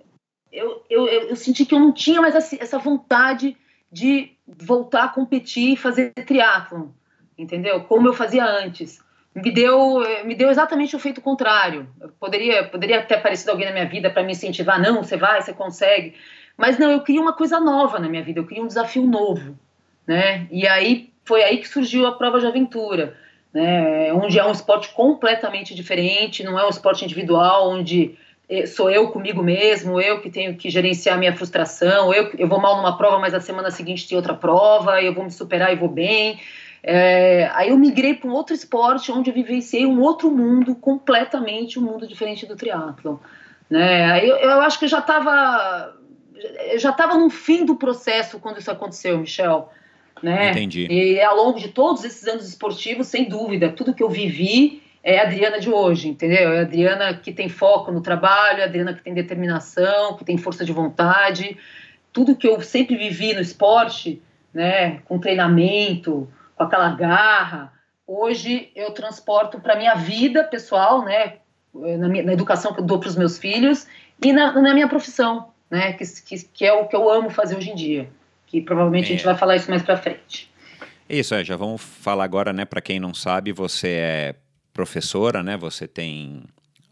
[0.52, 3.58] eu, eu, eu, senti que eu não tinha mais essa vontade
[3.92, 6.90] de voltar a competir e fazer triatlon,
[7.36, 7.82] entendeu?
[7.86, 9.02] Como eu fazia antes.
[9.34, 11.90] Me deu, me deu exatamente o efeito contrário.
[12.00, 15.42] Eu poderia, poderia ter aparecido alguém na minha vida para me incentivar, não, você vai,
[15.42, 16.14] você consegue.
[16.56, 19.58] Mas não, eu queria uma coisa nova na minha vida, eu queria um desafio novo,
[20.06, 20.48] né?
[20.52, 23.18] E aí foi aí que surgiu a prova de aventura,
[23.54, 24.12] né?
[24.14, 28.18] Onde é um esporte completamente diferente, não é um esporte individual, onde
[28.50, 32.60] é, sou eu comigo mesmo, eu que tenho que gerenciar minha frustração, eu, eu vou
[32.60, 35.76] mal numa prova, mas a semana seguinte tem outra prova, eu vou me superar e
[35.76, 36.40] vou bem.
[36.82, 41.80] É, aí eu migrei para um outro esporte onde eu vivenciei um outro mundo, completamente
[41.80, 43.22] um mundo diferente do triatlo.
[43.70, 44.26] Né?
[44.26, 45.96] Eu, eu acho que eu já estava
[46.76, 49.72] já estava no fim do processo quando isso aconteceu, Michel.
[50.24, 50.52] Né?
[50.52, 50.88] Entendi.
[50.90, 55.20] E ao longo de todos esses anos esportivos, sem dúvida, tudo que eu vivi é
[55.20, 56.54] a Adriana de hoje, entendeu?
[56.54, 60.24] É a Adriana que tem foco no trabalho, é a Adriana que tem determinação, que
[60.24, 61.58] tem força de vontade.
[62.14, 64.22] Tudo que eu sempre vivi no esporte,
[64.54, 67.74] né, com treinamento, com aquela garra,
[68.08, 71.34] hoje eu transporto para minha vida pessoal, né,
[71.74, 73.88] na, minha, na educação que eu dou para os meus filhos
[74.24, 77.58] e na, na, minha profissão, né, que, que, que, é o que eu amo fazer
[77.58, 78.10] hoje em dia.
[78.54, 79.08] Que provavelmente é.
[79.08, 79.26] a gente é.
[79.26, 80.48] vai falar isso mais para frente.
[81.10, 84.36] Isso, é, já vamos falar agora, né, para quem não sabe, você é
[84.72, 85.58] professora, né?
[85.58, 86.44] Você tem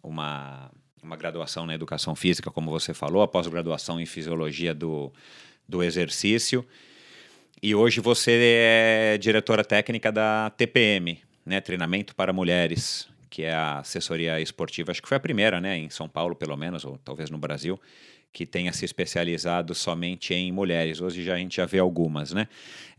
[0.02, 0.72] uma,
[1.04, 5.14] uma graduação na educação física, como você falou, a pós-graduação em fisiologia do,
[5.70, 6.66] do exercício.
[7.62, 11.62] E hoje você é diretora técnica da TPM, né?
[11.62, 15.78] Treinamento para Mulheres, que é a assessoria esportiva, acho que foi a primeira, né?
[15.78, 17.80] Em São Paulo, pelo menos, ou talvez no Brasil,
[18.34, 21.02] que tenha se especializado somente em mulheres.
[21.02, 22.48] Hoje já a gente já vê algumas, né?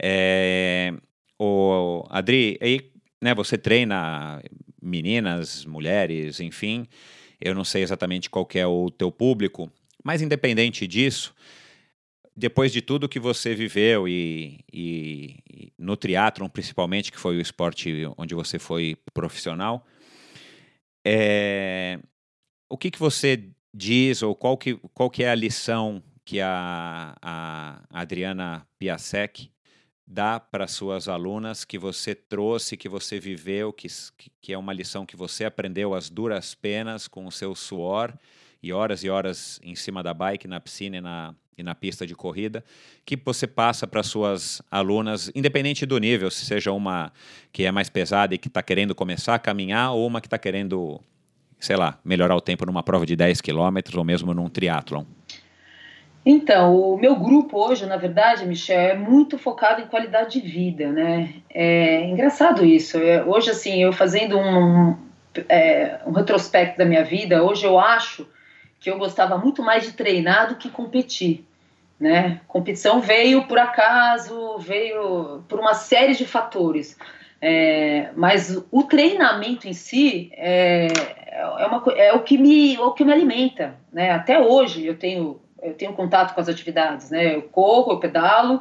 [0.01, 0.93] É,
[1.39, 2.91] o Adri, aí
[3.21, 4.43] né, você treina
[4.81, 6.87] meninas, mulheres, enfim.
[7.41, 9.71] Eu não sei exatamente qual é o teu público,
[10.05, 11.35] mas independente disso,
[12.37, 17.41] depois de tudo que você viveu e, e, e no triatlon principalmente, que foi o
[17.41, 19.87] esporte onde você foi profissional,
[21.05, 21.99] é,
[22.69, 27.17] o que, que você diz ou qual que, qual que é a lição que a,
[27.21, 29.51] a Adriana Piasek
[30.07, 33.89] dá para suas alunas que você trouxe, que você viveu, que,
[34.41, 38.13] que é uma lição que você aprendeu às duras penas com o seu suor
[38.63, 42.07] e horas e horas em cima da bike, na piscina e na, e na pista
[42.07, 42.65] de corrida,
[43.05, 47.13] que você passa para suas alunas, independente do nível, se seja uma
[47.53, 50.39] que é mais pesada e que está querendo começar a caminhar, ou uma que está
[50.39, 51.01] querendo,
[51.63, 55.05] sei lá, melhorar o tempo numa prova de 10 quilômetros ou mesmo num triatlon.
[56.27, 60.91] Então, o meu grupo hoje, na verdade, Michel, é muito focado em qualidade de vida,
[60.91, 61.35] né?
[61.49, 62.99] É engraçado isso.
[62.99, 64.97] É, hoje, assim, eu fazendo um,
[65.49, 68.27] é, um retrospecto da minha vida, hoje eu acho
[68.81, 71.45] que eu gostava muito mais de treinar do que competir,
[71.99, 72.41] né?
[72.49, 76.97] Competição veio por acaso, veio por uma série de fatores.
[77.45, 80.87] É, mas o treinamento em si é,
[81.27, 84.13] é, uma, é, o que me, é o que me alimenta, né?
[84.13, 87.37] Até hoje eu tenho eu tenho contato com as atividades, né?
[87.37, 88.61] Eu corro, eu pedalo.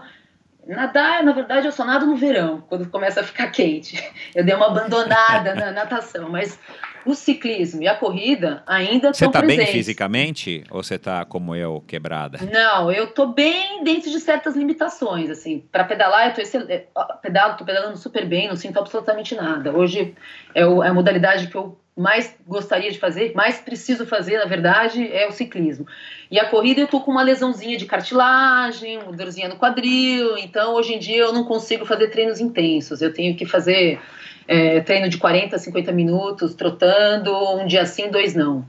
[0.68, 4.02] Nadar, na verdade, eu só nado no verão, quando começa a ficar quente.
[4.36, 6.58] Eu dei uma abandonada na natação, mas
[7.06, 11.56] o ciclismo e a corrida ainda estão Você está bem fisicamente ou você está como
[11.56, 12.40] eu, quebrada?
[12.52, 15.66] Não, eu estou bem dentro de certas limitações, assim.
[15.72, 16.66] Para pedalar, eu tô excel...
[16.70, 16.86] É,
[17.22, 19.76] pedalo, tô pedalando super bem, não sinto absolutamente nada.
[19.76, 20.16] Hoje
[20.54, 24.46] é, o, é a modalidade que eu mais gostaria de fazer, mais preciso fazer, na
[24.46, 25.86] verdade, é o ciclismo.
[26.30, 30.74] E a corrida eu tô com uma lesãozinha de cartilagem, uma dorzinha no quadril, então
[30.74, 33.02] hoje em dia eu não consigo fazer treinos intensos.
[33.02, 34.00] Eu tenho que fazer
[34.48, 38.66] é, treino de 40, 50 minutos, trotando, um dia sim, dois não.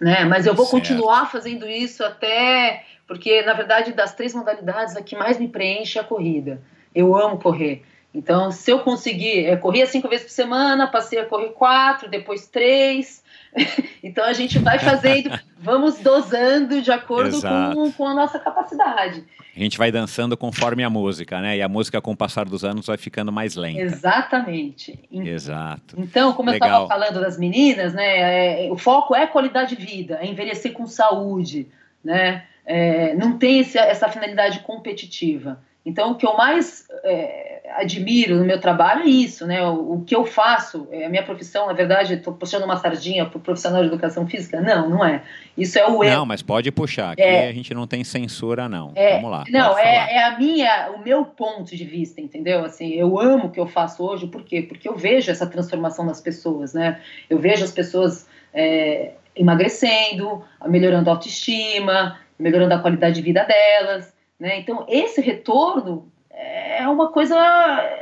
[0.00, 0.24] Né?
[0.24, 0.80] Mas eu vou certo.
[0.80, 2.84] continuar fazendo isso até.
[3.06, 6.60] Porque, na verdade, das três modalidades, a que mais me preenche é a corrida.
[6.94, 7.82] Eu amo correr.
[8.14, 12.46] Então, se eu conseguir, é, corria cinco vezes por semana, passei a correr quatro, depois
[12.46, 13.22] três.
[14.02, 19.24] então, a gente vai fazendo, vamos dosando de acordo com, com a nossa capacidade.
[19.54, 21.56] A gente vai dançando conforme a música, né?
[21.56, 23.80] E a música, com o passar dos anos, vai ficando mais lenta.
[23.80, 24.98] Exatamente.
[25.10, 25.96] Exato.
[25.98, 26.68] Então, como Legal.
[26.68, 28.66] eu estava falando das meninas, né?
[28.66, 31.66] É, o foco é qualidade de vida, é envelhecer com saúde,
[32.04, 32.44] né?
[32.64, 35.60] É, não tem esse, essa finalidade competitiva.
[35.86, 39.64] Então, o que eu mais é, admiro no meu trabalho é isso, né?
[39.64, 43.24] O, o que eu faço, é, a minha profissão, na verdade, estou puxando uma sardinha
[43.24, 44.60] para o profissional de educação física?
[44.60, 45.22] Não, não é.
[45.56, 46.16] Isso é o erro.
[46.16, 47.12] Não, mas pode puxar.
[47.12, 48.92] Aqui é, a gente não tem censura, não.
[48.94, 49.44] É, Vamos lá.
[49.48, 52.64] Não, é, é, a minha, o meu ponto de vista, entendeu?
[52.64, 54.62] Assim, eu amo o que eu faço hoje, por quê?
[54.62, 57.00] Porque eu vejo essa transformação das pessoas, né?
[57.30, 64.17] Eu vejo as pessoas é, emagrecendo, melhorando a autoestima, melhorando a qualidade de vida delas.
[64.38, 64.60] Né?
[64.60, 67.36] Então, esse retorno é uma coisa,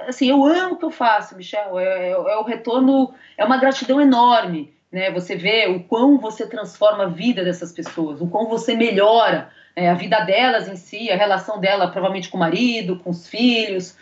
[0.06, 3.56] assim, eu amo o que eu faço, Michel, é, é, é o retorno, é uma
[3.56, 5.10] gratidão enorme, né?
[5.10, 9.88] Você vê o quão você transforma a vida dessas pessoas, o quão você melhora é,
[9.88, 13.96] a vida delas em si, a relação dela provavelmente com o marido, com os filhos,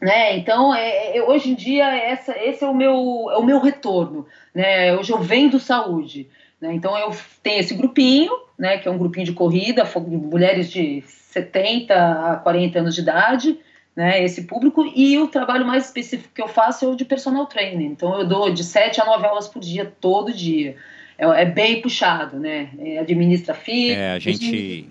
[0.00, 0.36] né?
[0.36, 4.26] Então, é, é, hoje em dia, essa, esse é o meu, é o meu retorno,
[4.52, 4.96] né?
[4.96, 6.28] Hoje eu vendo saúde,
[6.60, 6.74] né?
[6.74, 7.10] Então, eu
[7.40, 11.02] tenho esse grupinho, né, que é um grupinho de corrida, mulheres de
[11.32, 13.58] 70 a 40 anos de idade,
[13.94, 17.46] né, esse público, e o trabalho mais específico que eu faço é o de personal
[17.46, 17.86] training.
[17.86, 20.76] Então eu dou de 7 a 9 aulas por dia, todo dia.
[21.18, 22.70] É, é bem puxado, né?
[22.78, 23.90] É, administra FII.
[23.90, 24.88] É, a gente.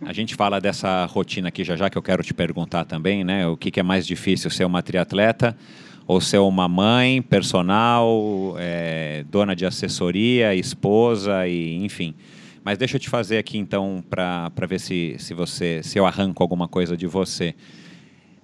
[0.00, 3.48] A gente fala dessa rotina aqui já já que eu quero te perguntar também, né?
[3.48, 5.56] O que, que é mais difícil, ser uma triatleta
[6.06, 12.14] ou ser uma mãe, personal, é, dona de assessoria, esposa e enfim.
[12.64, 16.42] Mas deixa eu te fazer aqui então para ver se, se você se eu arranco
[16.42, 17.54] alguma coisa de você.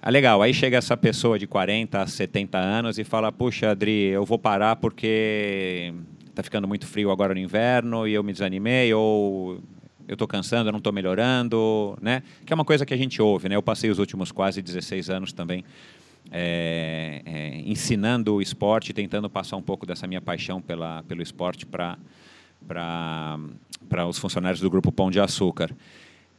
[0.01, 0.41] Ah, legal.
[0.41, 4.37] Aí chega essa pessoa de 40 a 70 anos e fala: Puxa, Adri, eu vou
[4.37, 5.93] parar porque
[6.27, 9.59] está ficando muito frio agora no inverno e eu me desanimei, ou
[10.07, 12.21] eu estou cansando, eu não estou melhorando, né?
[12.45, 13.55] Que é uma coisa que a gente ouve, né?
[13.55, 15.63] Eu passei os últimos quase 16 anos também
[16.31, 21.65] é, é, ensinando o esporte, tentando passar um pouco dessa minha paixão pela, pelo esporte
[21.65, 21.97] para
[22.67, 25.71] para os funcionários do grupo Pão de Açúcar.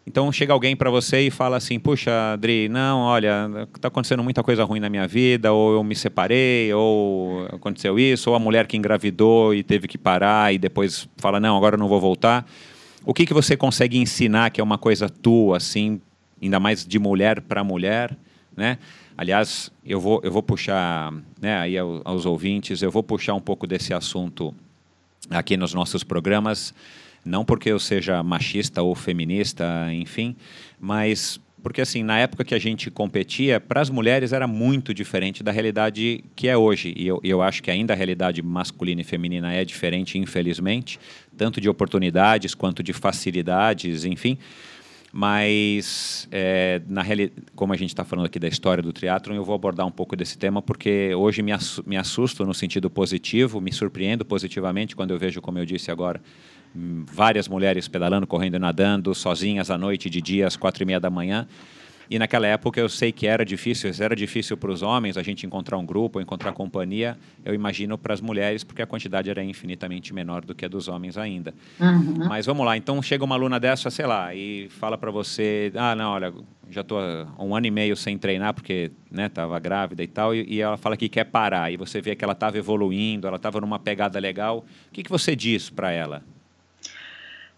[0.06, 4.40] Então chega alguém para você e fala assim: Puxa, Adri, não, olha, está acontecendo muita
[4.40, 8.68] coisa ruim na minha vida, ou eu me separei, ou aconteceu isso, ou a mulher
[8.68, 12.46] que engravidou e teve que parar e depois fala: Não, agora eu não vou voltar.
[13.04, 16.00] O que, que você consegue ensinar que é uma coisa tua, assim,
[16.40, 18.16] ainda mais de mulher para mulher,
[18.56, 18.78] né?
[19.18, 23.40] Aliás, eu vou, eu vou puxar, né, aí aos, aos ouvintes, eu vou puxar um
[23.40, 24.54] pouco desse assunto
[25.30, 26.74] aqui nos nossos programas,
[27.24, 30.36] não porque eu seja machista ou feminista, enfim,
[30.78, 35.42] mas porque assim, na época que a gente competia, para as mulheres era muito diferente
[35.42, 36.94] da realidade que é hoje.
[36.96, 41.00] E eu, eu acho que ainda a realidade masculina e feminina é diferente, infelizmente,
[41.36, 44.38] tanto de oportunidades quanto de facilidades, enfim.
[45.18, 47.02] Mas, é, na
[47.54, 50.14] como a gente está falando aqui da história do triatlon, eu vou abordar um pouco
[50.14, 51.52] desse tema porque hoje me,
[51.86, 56.20] me assusto no sentido positivo, me surpreendo positivamente quando eu vejo, como eu disse agora,
[56.76, 61.00] hum, várias mulheres pedalando, correndo, nadando, sozinhas à noite, de dia, às quatro e meia
[61.00, 61.48] da manhã.
[62.10, 65.46] E naquela época eu sei que era difícil, era difícil para os homens a gente
[65.46, 67.16] encontrar um grupo, encontrar companhia.
[67.44, 70.88] Eu imagino para as mulheres, porque a quantidade era infinitamente menor do que a dos
[70.88, 71.54] homens ainda.
[71.80, 72.26] Uhum.
[72.28, 75.94] Mas vamos lá, então chega uma aluna dessa, sei lá, e fala para você: ah,
[75.94, 76.32] não, olha,
[76.70, 77.00] já estou
[77.38, 80.76] um ano e meio sem treinar porque estava né, grávida e tal, e, e, ela
[80.76, 81.72] fala que quer parar.
[81.72, 84.64] E você vê que ela estava evoluindo, ela estava numa pegada legal.
[84.88, 86.22] O que, que você diz para ela?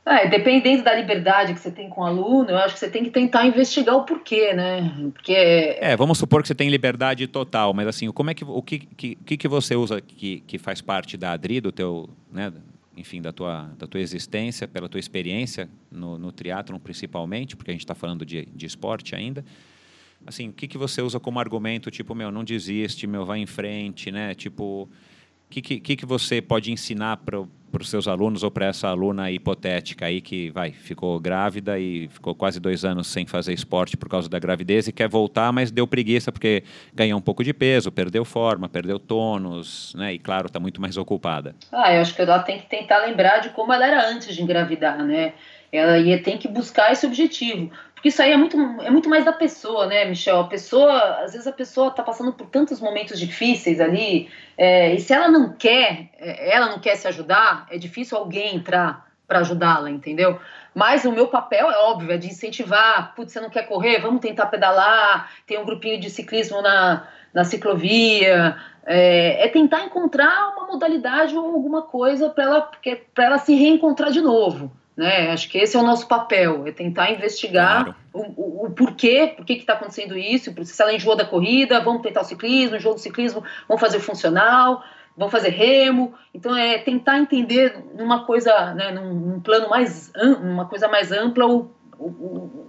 [0.08, 3.04] É, dependendo da liberdade que você tem com o aluno, eu acho que você tem
[3.04, 4.90] que tentar investigar o porquê, né?
[5.12, 5.34] Porque...
[5.34, 8.78] É, vamos supor que você tem liberdade total, mas assim, como é que, o que,
[8.78, 12.50] que, que você usa que, que faz parte da ADRI, do teu, né,
[12.96, 17.74] enfim, da tua, da tua existência, pela tua experiência no, no triatlon principalmente, porque a
[17.74, 19.44] gente está falando de, de esporte ainda,
[20.26, 23.46] assim, o que, que você usa como argumento, tipo, meu, não desiste, meu, vai em
[23.46, 24.34] frente, né?
[24.34, 24.88] Tipo, o
[25.50, 29.30] que, que, que você pode ensinar para para os seus alunos ou para essa aluna
[29.30, 34.08] hipotética aí que vai ficou grávida e ficou quase dois anos sem fazer esporte por
[34.08, 36.62] causa da gravidez e quer voltar, mas deu preguiça porque
[36.94, 40.14] ganhou um pouco de peso, perdeu forma, perdeu tônus, né?
[40.14, 41.54] E claro, está muito mais ocupada.
[41.72, 44.42] Ah, eu acho que ela tem que tentar lembrar de como ela era antes de
[44.42, 45.34] engravidar, né?
[45.70, 47.70] Ela ia tem que buscar esse objetivo.
[47.98, 50.38] Porque isso aí é muito, é muito mais da pessoa, né, Michel?
[50.38, 55.00] A pessoa, às vezes a pessoa está passando por tantos momentos difíceis ali, é, e
[55.00, 59.40] se ela não quer, é, ela não quer se ajudar, é difícil alguém entrar para
[59.40, 60.38] ajudá-la, entendeu?
[60.72, 63.16] Mas o meu papel é óbvio, é de incentivar.
[63.16, 64.00] Putz, você não quer correr?
[64.00, 65.32] Vamos tentar pedalar.
[65.44, 68.56] Tem um grupinho de ciclismo na, na ciclovia.
[68.86, 72.70] É, é tentar encontrar uma modalidade ou alguma coisa para ela,
[73.18, 74.70] ela se reencontrar de novo.
[74.98, 75.30] Né?
[75.30, 77.96] Acho que esse é o nosso papel, é tentar investigar claro.
[78.12, 82.02] o, o, o, porquê, por que está acontecendo isso, se ela enjoou da corrida, vamos
[82.02, 84.82] tentar o ciclismo, enjoou do ciclismo, vamos fazer funcional,
[85.16, 86.14] vamos fazer remo.
[86.34, 90.10] Então é tentar entender numa coisa, né, num, num plano mais
[90.42, 92.66] uma coisa mais ampla o, o,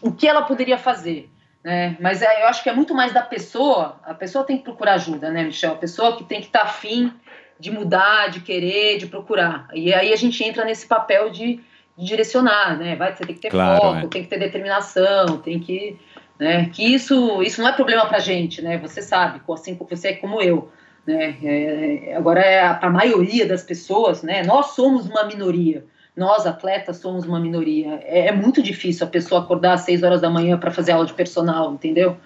[0.00, 1.28] o que ela poderia fazer.
[1.64, 1.96] Né?
[1.98, 3.98] Mas é, eu acho que é muito mais da pessoa.
[4.04, 5.72] A pessoa tem que procurar ajuda, né, Michel?
[5.72, 7.12] A pessoa que tem que estar tá afim
[7.58, 9.68] de mudar, de querer, de procurar.
[9.74, 11.60] E aí a gente entra nesse papel de,
[11.96, 12.94] de direcionar, né?
[12.96, 14.08] Vai, você tem que ter claro, foco, é.
[14.08, 15.98] tem que ter determinação, tem que,
[16.38, 16.70] né?
[16.72, 18.78] Que isso, isso não é problema para gente, né?
[18.78, 20.70] Você sabe, assim como você é como eu,
[21.06, 21.36] né?
[21.42, 24.42] É, agora é a, a maioria das pessoas, né?
[24.44, 25.84] Nós somos uma minoria
[26.18, 28.00] nós atletas somos uma minoria.
[28.02, 31.06] É, é, muito difícil a pessoa acordar às 6 horas da manhã para fazer aula
[31.06, 32.16] de personal, entendeu?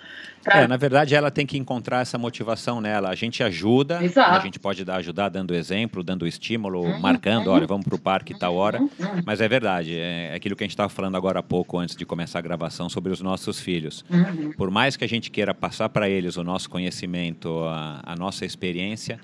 [0.43, 0.63] Pra...
[0.63, 3.11] É, na verdade, ela tem que encontrar essa motivação nela.
[3.11, 4.31] A gente ajuda, Exato.
[4.31, 7.53] a gente pode dar, ajudar dando exemplo, dando estímulo, uhum, marcando, uhum.
[7.53, 8.81] olha, vamos para o parque tal hora.
[8.81, 11.79] Uhum, uhum, mas é verdade, é aquilo que a gente estava falando agora há pouco,
[11.79, 14.05] antes de começar a gravação, sobre os nossos filhos.
[14.11, 14.53] Uhum.
[14.57, 18.45] Por mais que a gente queira passar para eles o nosso conhecimento, a, a nossa
[18.45, 19.21] experiência,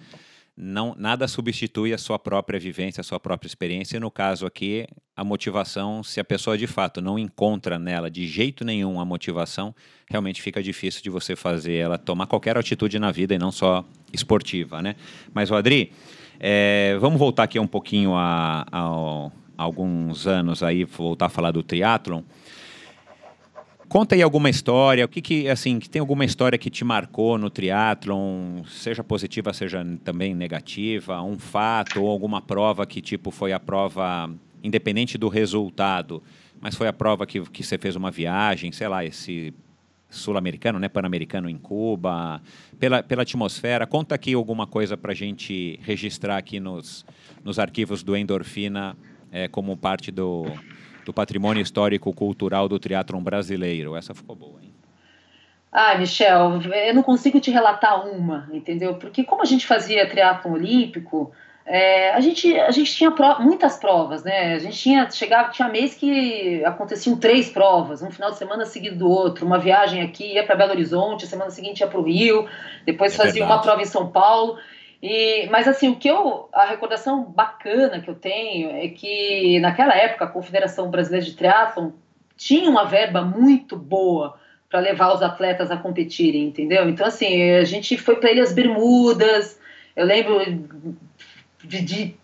[0.61, 3.97] não, nada substitui a sua própria vivência, a sua própria experiência.
[3.97, 8.27] E no caso aqui, a motivação, se a pessoa de fato não encontra nela de
[8.27, 9.73] jeito nenhum a motivação,
[10.11, 13.85] realmente fica difícil de você fazer ela tomar qualquer atitude na vida e não só
[14.13, 14.97] esportiva, né?
[15.33, 15.93] Mas, Adri,
[16.41, 21.53] é, vamos voltar aqui um pouquinho a, a, a alguns anos aí, voltar a falar
[21.53, 22.23] do triatlon.
[23.89, 27.39] Conta aí alguma história, o que que, assim, que tem alguma história que te marcou
[27.39, 33.51] no triatlon, seja positiva, seja também negativa, um fato ou alguma prova que, tipo, foi
[33.51, 34.31] a prova,
[34.63, 36.23] independente do resultado,
[36.61, 39.55] mas foi a prova que, que você fez uma viagem, sei lá, esse
[40.11, 42.43] sul-americano, né, pan-americano em Cuba,
[42.79, 43.87] pela, pela atmosfera.
[43.87, 47.07] Conta aqui alguma coisa para a gente registrar aqui nos,
[47.43, 48.95] nos arquivos do Endorfina
[49.33, 50.45] é, como parte do
[51.09, 53.97] do patrimônio histórico-cultural do triatlon brasileiro.
[53.97, 54.75] Essa ficou boa, hein?
[55.73, 58.95] Ah, Michel, eu não consigo te relatar uma, entendeu?
[58.97, 61.33] Porque como a gente fazia triatlon olímpico,
[61.65, 64.55] é, a, gente, a gente tinha pro, muitas provas, né?
[64.55, 68.97] A gente tinha, chegava, tinha mês que aconteciam três provas, um final de semana seguido
[68.97, 72.47] do outro, uma viagem aqui, ia para Belo Horizonte, semana seguinte ia para o Rio,
[72.85, 73.53] depois é fazia verdade.
[73.53, 74.59] uma prova em São Paulo.
[75.03, 79.97] E, mas assim, o que eu a recordação bacana que eu tenho é que naquela
[79.97, 81.93] época a Confederação Brasileira de Triatlon
[82.37, 84.39] tinha uma verba muito boa
[84.69, 86.89] para levar os atletas a competirem, entendeu?
[86.89, 89.59] Então assim, a gente foi para Ilhas Bermudas,
[89.95, 90.41] eu lembro
[91.63, 92.17] de, de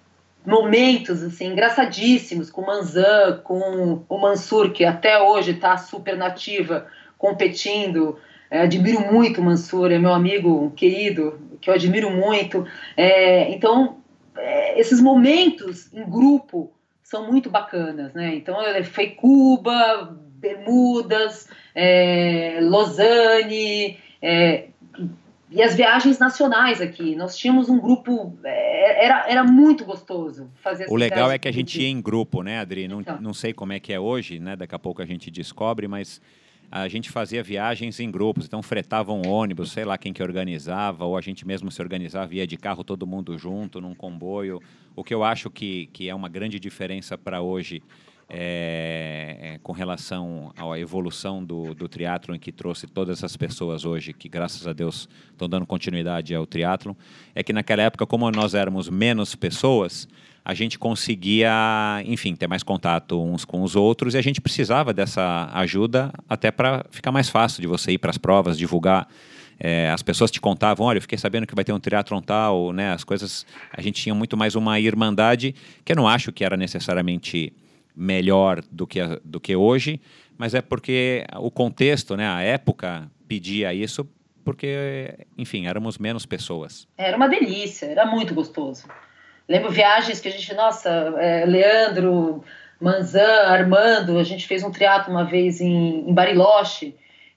[0.45, 6.87] momentos assim engraçadíssimos com o Manzan, com o Mansur que até hoje está super nativa
[7.17, 8.19] competindo.
[8.55, 12.65] É, admiro muito o Mansur, é meu amigo querido, que eu admiro muito.
[12.97, 13.97] É, então,
[14.37, 18.33] é, esses momentos em grupo são muito bacanas, né?
[18.37, 24.69] Então, foi Cuba, Bermudas, é, Lausanne, é,
[25.51, 27.17] e as viagens nacionais aqui.
[27.17, 31.53] Nós tínhamos um grupo, é, era, era muito gostoso fazer O legal é que a
[31.53, 32.87] gente ia em grupo, né, Adri?
[32.87, 33.21] Não, então.
[33.21, 34.55] não sei como é que é hoje, né?
[34.55, 36.21] Daqui a pouco a gente descobre, mas
[36.71, 41.17] a gente fazia viagens em grupos, então fretavam ônibus, sei lá quem que organizava, ou
[41.17, 44.61] a gente mesmo se organizava, ia de carro todo mundo junto, num comboio.
[44.97, 47.83] O que eu acho que, que é uma grande diferença para hoje
[48.29, 54.13] é, é, com relação à evolução do, do triatlon que trouxe todas essas pessoas hoje,
[54.13, 56.95] que graças a Deus estão dando continuidade ao triatlon,
[57.35, 60.09] é que naquela época, como nós éramos menos pessoas,
[60.45, 61.51] a gente conseguia,
[62.05, 66.51] enfim, ter mais contato uns com os outros e a gente precisava dessa ajuda até
[66.51, 69.09] para ficar mais fácil de você ir para as provas, divulgar.
[69.59, 72.73] É, as pessoas te contavam, olha, eu fiquei sabendo que vai ter um triatlon tal,
[72.73, 72.93] né?
[72.93, 76.57] As coisas, a gente tinha muito mais uma irmandade que eu não acho que era
[76.57, 77.53] necessariamente
[77.97, 80.01] melhor do que, do que hoje,
[80.37, 84.07] mas é porque o contexto, né, a época pedia isso
[84.45, 86.87] porque, enfim, éramos menos pessoas.
[86.99, 88.87] Era uma delícia, era muito gostoso.
[89.49, 92.43] Lembro viagens que a gente, nossa, é, Leandro,
[92.81, 96.97] Manzan, Armando, a gente fez um triatlo uma vez em, em Bariloche,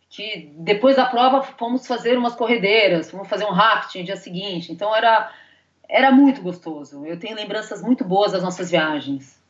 [0.09, 4.71] que depois da prova fomos fazer umas corredeiras, fomos fazer um rafting no dia seguinte.
[4.71, 5.31] Então era,
[5.87, 7.05] era muito gostoso.
[7.05, 9.41] Eu tenho lembranças muito boas das nossas viagens.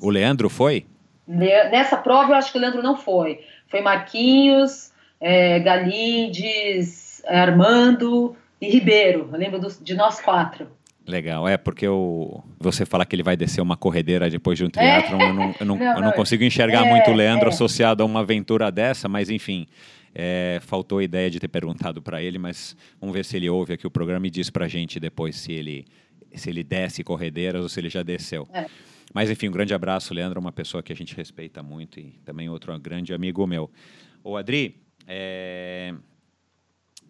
[0.00, 0.86] O Leandro foi?
[1.26, 3.44] Nessa prova eu acho que o Leandro não foi.
[3.68, 9.28] Foi Marquinhos, é, Galindes, Armando e Ribeiro.
[9.32, 10.68] Eu lembro do, de nós quatro.
[11.06, 14.68] Legal, é porque eu, você falar que ele vai descer uma corredeira depois de um
[14.68, 15.28] teatro, é.
[15.28, 17.48] eu não, eu não, não, eu não consigo enxergar é, muito o Leandro é.
[17.48, 19.66] associado a uma aventura dessa, mas enfim,
[20.14, 23.72] é, faltou a ideia de ter perguntado para ele, mas vamos ver se ele ouve
[23.72, 25.86] aqui o programa e diz para a gente depois se ele,
[26.34, 28.46] se ele desce corredeiras ou se ele já desceu.
[28.52, 28.66] É.
[29.12, 32.48] Mas enfim, um grande abraço, Leandro, uma pessoa que a gente respeita muito e também
[32.48, 33.70] outro grande amigo meu.
[34.22, 34.76] Ô Adri,
[35.06, 35.92] é,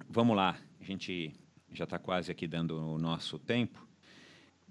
[0.08, 1.32] vamos lá, a gente
[1.72, 3.80] já está quase aqui dando o nosso tempo.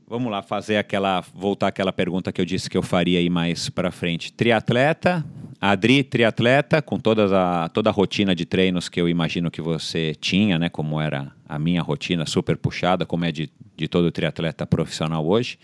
[0.07, 3.69] Vamos lá fazer aquela voltar aquela pergunta que eu disse que eu faria aí mais
[3.69, 4.33] para frente.
[4.33, 5.23] Triatleta,
[5.61, 10.15] Adri, triatleta, com todas a, toda a rotina de treinos que eu imagino que você
[10.15, 10.67] tinha, né?
[10.67, 15.59] Como era a minha rotina super puxada, como é de, de todo triatleta profissional hoje.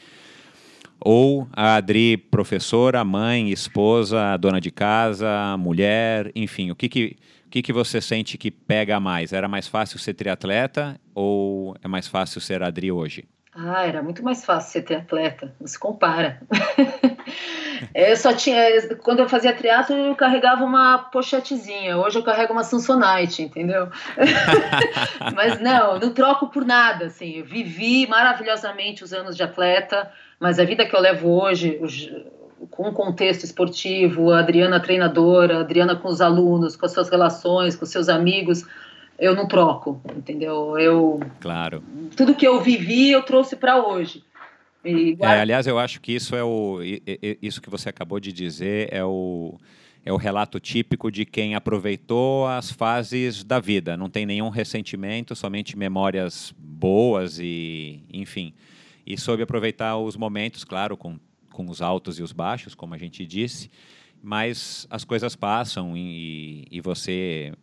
[0.99, 7.17] Ou a Adri, professora, mãe, esposa, dona de casa, mulher, enfim, o que que,
[7.55, 9.31] que que você sente que pega mais?
[9.31, 13.23] Era mais fácil ser triatleta ou é mais fácil ser Adri hoje?
[13.55, 16.41] Ah, era muito mais fácil ser triatleta, não se compara.
[17.95, 18.59] eu só tinha,
[18.97, 23.87] quando eu fazia triatlo, eu carregava uma pochetezinha, hoje eu carrego uma Samsonite, entendeu?
[25.33, 30.59] mas não, não troco por nada, assim, eu vivi maravilhosamente os anos de atleta, mas
[30.59, 31.79] a vida que eu levo hoje,
[32.69, 37.09] com o contexto esportivo, a Adriana treinadora, a Adriana com os alunos, com as suas
[37.09, 38.65] relações, com seus amigos,
[39.17, 40.77] eu não troco, entendeu?
[40.77, 41.83] Eu claro.
[42.15, 44.23] Tudo que eu vivi eu trouxe para hoje.
[44.83, 46.79] E, é, aliás, eu acho que isso é o
[47.41, 49.57] isso que você acabou de dizer é o
[50.05, 53.97] é o relato típico de quem aproveitou as fases da vida.
[53.97, 58.53] Não tem nenhum ressentimento, somente memórias boas e, enfim,
[59.03, 61.17] e soube aproveitar os momentos, claro, com
[61.55, 63.71] com os altos e os baixos, como a gente disse,
[64.21, 67.53] mas as coisas passam e, e você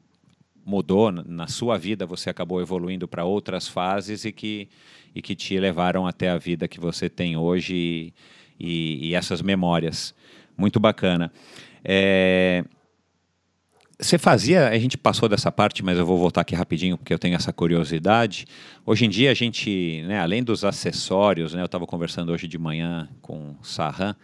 [0.64, 4.66] mudou na sua vida, você acabou evoluindo para outras fases e que,
[5.14, 8.14] e que te levaram até a vida que você tem hoje
[8.58, 10.14] e, e essas memórias.
[10.56, 11.30] Muito bacana.
[11.84, 12.64] É,
[14.02, 17.18] você fazia, a gente passou dessa parte, mas eu vou voltar aqui rapidinho porque eu
[17.18, 18.46] tenho essa curiosidade.
[18.84, 22.58] Hoje em dia a gente, né, além dos acessórios, né, eu estava conversando hoje de
[22.58, 24.14] manhã com o Sarran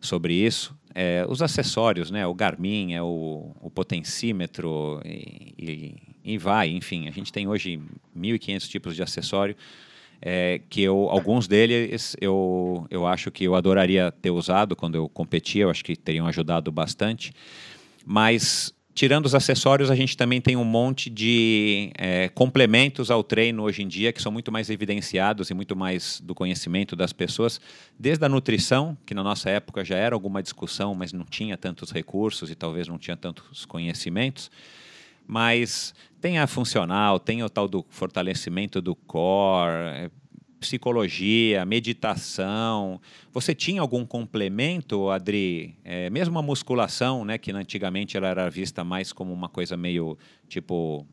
[0.00, 2.26] sobre isso, é, os acessórios, né?
[2.26, 7.06] O Garmin, é o, o potencímetro e, e, e, vai, enfim.
[7.06, 7.80] A gente tem hoje
[8.16, 9.54] 1.500 tipos de acessório,
[10.20, 15.08] é, que eu, alguns deles eu, eu acho que eu adoraria ter usado quando eu
[15.08, 17.32] competia, eu acho que teriam ajudado bastante.
[18.04, 23.62] Mas Tirando os acessórios, a gente também tem um monte de é, complementos ao treino
[23.62, 27.60] hoje em dia que são muito mais evidenciados e muito mais do conhecimento das pessoas,
[27.98, 31.92] desde a nutrição, que na nossa época já era alguma discussão, mas não tinha tantos
[31.92, 34.50] recursos e talvez não tinha tantos conhecimentos.
[35.26, 40.10] Mas tem a funcional, tem o tal do fortalecimento do core, é,
[40.60, 43.00] psicologia, meditação.
[43.32, 45.76] Você tinha algum complemento, Adri?
[45.82, 50.18] É, mesmo a musculação, né, que antigamente ela era vista mais como uma coisa meio
[50.46, 51.06] tipo,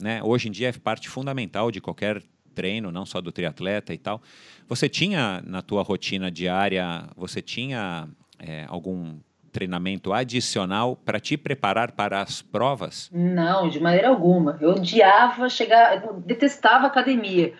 [0.00, 2.22] né, hoje em dia é parte fundamental de qualquer
[2.54, 4.22] treino, não só do triatleta e tal.
[4.66, 9.18] Você tinha na tua rotina diária, você tinha é, algum
[9.52, 13.08] treinamento adicional para te preparar para as provas?
[13.12, 14.58] Não, de maneira alguma.
[14.60, 17.54] Eu odiava chegar, eu detestava academia.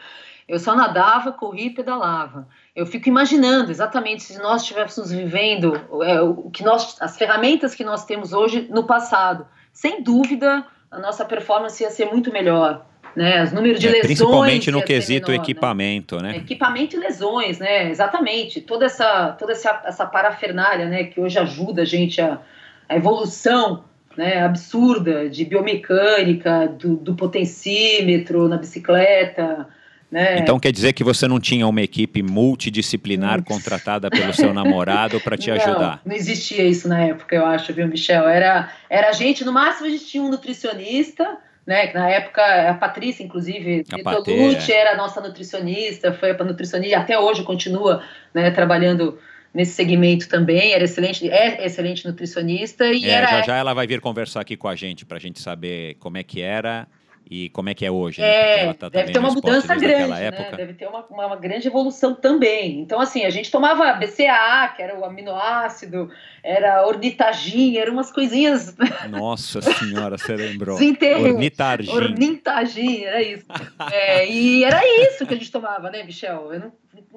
[0.49, 2.47] Eu só nadava, corria e pedalava.
[2.77, 7.83] Eu fico imaginando exatamente se nós estivéssemos vivendo é, o que nós, as ferramentas que
[7.83, 9.47] nós temos hoje no passado.
[9.73, 12.85] Sem dúvida, a nossa performance ia ser muito melhor.
[13.17, 14.07] Né, os números de é, lesões.
[14.07, 15.45] Principalmente no quesito menor, né?
[15.45, 16.33] equipamento, né?
[16.33, 16.37] né?
[16.39, 17.89] Equipamento e lesões, né?
[17.89, 18.61] Exatamente.
[18.61, 21.05] Toda essa, toda essa, essa parafernália, né?
[21.05, 22.41] Que hoje ajuda a gente a,
[22.89, 23.85] a evolução
[24.17, 29.69] né, absurda de biomecânica, do, do potencímetro na bicicleta,
[30.15, 30.39] né?
[30.39, 35.37] Então quer dizer que você não tinha uma equipe multidisciplinar contratada pelo seu namorado para
[35.37, 36.01] te não, ajudar?
[36.07, 38.29] Não existia isso na época, eu acho, viu, Michel?
[38.29, 41.37] Era, era a gente, no máximo a gente tinha um nutricionista,
[41.67, 41.89] né?
[41.89, 44.77] Que na época a Patrícia, inclusive, Tolucci é.
[44.77, 48.01] era a nossa nutricionista, foi para nutricionista, até hoje continua
[48.33, 49.19] né, trabalhando
[49.53, 53.27] nesse segmento também, era excelente, é excelente nutricionista e é, era...
[53.27, 56.19] já já ela vai vir conversar aqui com a gente para a gente saber como
[56.19, 56.87] é que era
[57.31, 58.21] e como é que é hoje?
[58.21, 58.69] Né?
[58.69, 60.31] É, tá deve ter uma mudança grande, né?
[60.57, 62.81] deve ter uma, uma, uma, grande evolução também.
[62.81, 66.11] Então, assim, a gente tomava BCA, que era o aminoácido,
[66.43, 68.77] era ornitagina, eram umas coisinhas...
[69.09, 70.77] Nossa senhora, você lembrou.
[70.77, 71.95] Ornitagina.
[71.95, 73.47] Ornitagina, era isso.
[73.91, 76.51] é, e era isso que a gente tomava, né, Michel?
[76.59, 76.73] Não,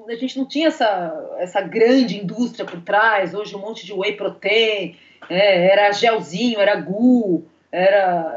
[0.07, 4.13] a gente não tinha essa, essa grande indústria por trás, hoje um monte de whey
[4.13, 4.95] protein,
[5.29, 8.33] é, era gelzinho, era gu, era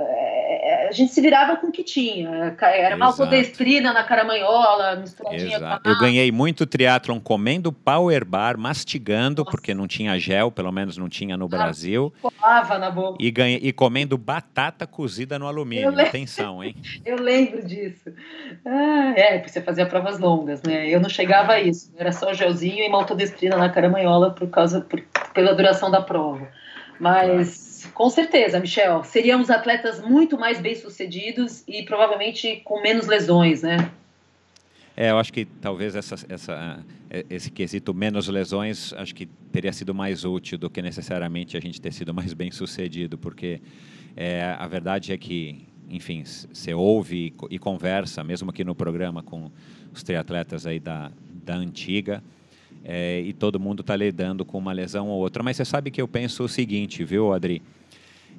[0.89, 2.57] a gente se virava com o que tinha.
[2.61, 5.83] Era maltodestrina na caramanhola, misturadinha Exato.
[5.83, 5.93] com a...
[5.93, 9.51] Eu ganhei muito triatlon comendo power bar, mastigando, Nossa.
[9.51, 12.13] porque não tinha gel, pelo menos não tinha no ah, Brasil.
[12.21, 13.17] Colava na boca.
[13.21, 15.99] E, ganhei, e comendo batata cozida no alumínio.
[16.01, 16.77] Atenção, hein?
[17.05, 18.13] Eu lembro disso.
[18.65, 20.89] Ah, é, porque você fazia provas longas, né?
[20.89, 21.93] Eu não chegava a isso.
[21.97, 25.03] Era só gelzinho e maltodestrina na caramanhola por causa, por,
[25.33, 26.49] pela duração da prova.
[26.99, 27.70] Mas...
[27.87, 29.05] Com certeza, Michel.
[29.05, 33.91] Seríamos atletas muito mais bem-sucedidos e provavelmente com menos lesões, né?
[34.97, 36.85] É, eu acho que talvez essa, essa,
[37.31, 41.81] esse quesito menos lesões, acho que teria sido mais útil do que necessariamente a gente
[41.81, 43.63] ter sido mais bem sucedido, porque
[44.17, 49.23] é, a verdade é que, enfim, você ouve e, e conversa, mesmo aqui no programa
[49.23, 49.51] com
[49.93, 51.11] os triatletas aí da,
[51.45, 52.23] da antiga,
[52.85, 55.43] é, e todo mundo está lidando com uma lesão ou outra.
[55.43, 57.63] Mas você sabe que eu penso o seguinte, viu, Adri?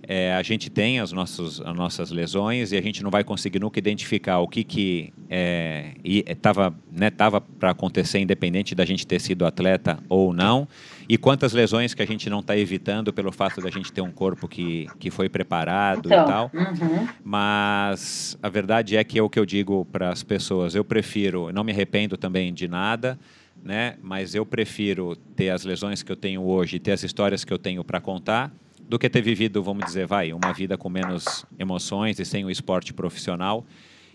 [0.03, 3.59] É, a gente tem as nossas, as nossas lesões e a gente não vai conseguir
[3.59, 5.13] nunca identificar o que que
[6.25, 10.67] estava é, né, tava para acontecer independente da gente ter sido atleta ou não
[11.07, 14.11] e quantas lesões que a gente não está evitando pelo fato da gente ter um
[14.11, 16.51] corpo que, que foi preparado então, e tal.
[16.53, 17.07] Uhum.
[17.23, 20.73] Mas a verdade é que é o que eu digo para as pessoas.
[20.73, 23.19] Eu prefiro, não me arrependo também de nada,
[23.63, 23.97] né?
[24.01, 27.59] Mas eu prefiro ter as lesões que eu tenho hoje, ter as histórias que eu
[27.59, 32.19] tenho para contar, do que ter vivido, vamos dizer, vai, uma vida com menos emoções
[32.19, 33.65] e sem o esporte profissional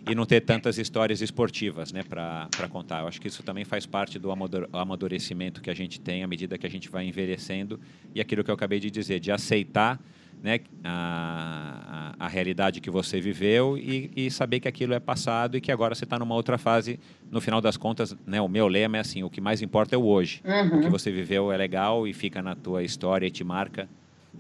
[0.09, 3.01] e não ter tantas histórias esportivas, né, para contar.
[3.01, 4.31] Eu acho que isso também faz parte do
[4.73, 7.81] amadurecimento que a gente tem à medida que a gente vai envelhecendo
[8.15, 10.01] e aquilo que eu acabei de dizer, de aceitar
[10.47, 15.57] né, a, a, a, realidade que você viveu e, e, saber que aquilo é passado
[15.57, 17.01] e que agora você está numa outra fase.
[17.33, 19.99] No final das contas, né, o meu lema é assim: o que mais importa é
[19.99, 20.41] o hoje.
[20.45, 20.79] Uhum.
[20.79, 23.89] O que você viveu é legal e fica na tua história e te marca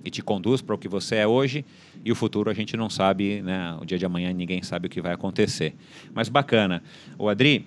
[0.04, 1.64] e te conduz para o que você é hoje.
[2.04, 3.76] E o futuro a gente não sabe, né?
[3.82, 5.74] O dia de amanhã ninguém sabe o que vai acontecer.
[6.14, 6.84] Mas bacana.
[7.18, 7.66] O Adri,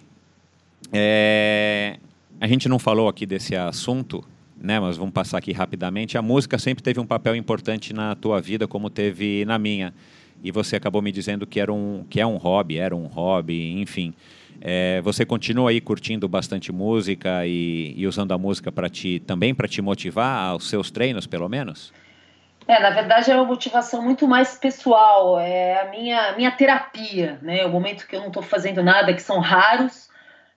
[0.93, 1.97] é...
[2.39, 4.23] a gente não falou aqui desse assunto
[4.61, 4.79] né?
[4.79, 6.17] Mas vamos passar aqui rapidamente.
[6.17, 9.93] A música sempre teve um papel importante na tua vida, como teve na minha.
[10.43, 13.79] E você acabou me dizendo que era um que é um hobby, era um hobby,
[13.79, 14.13] enfim.
[14.61, 19.53] É, você continua aí curtindo bastante música e, e usando a música para te também
[19.53, 21.93] para te motivar aos seus treinos, pelo menos?
[22.67, 27.65] É, na verdade é uma motivação muito mais pessoal, é a minha, minha terapia, né?
[27.65, 30.09] O momento que eu não estou fazendo nada, que são raros,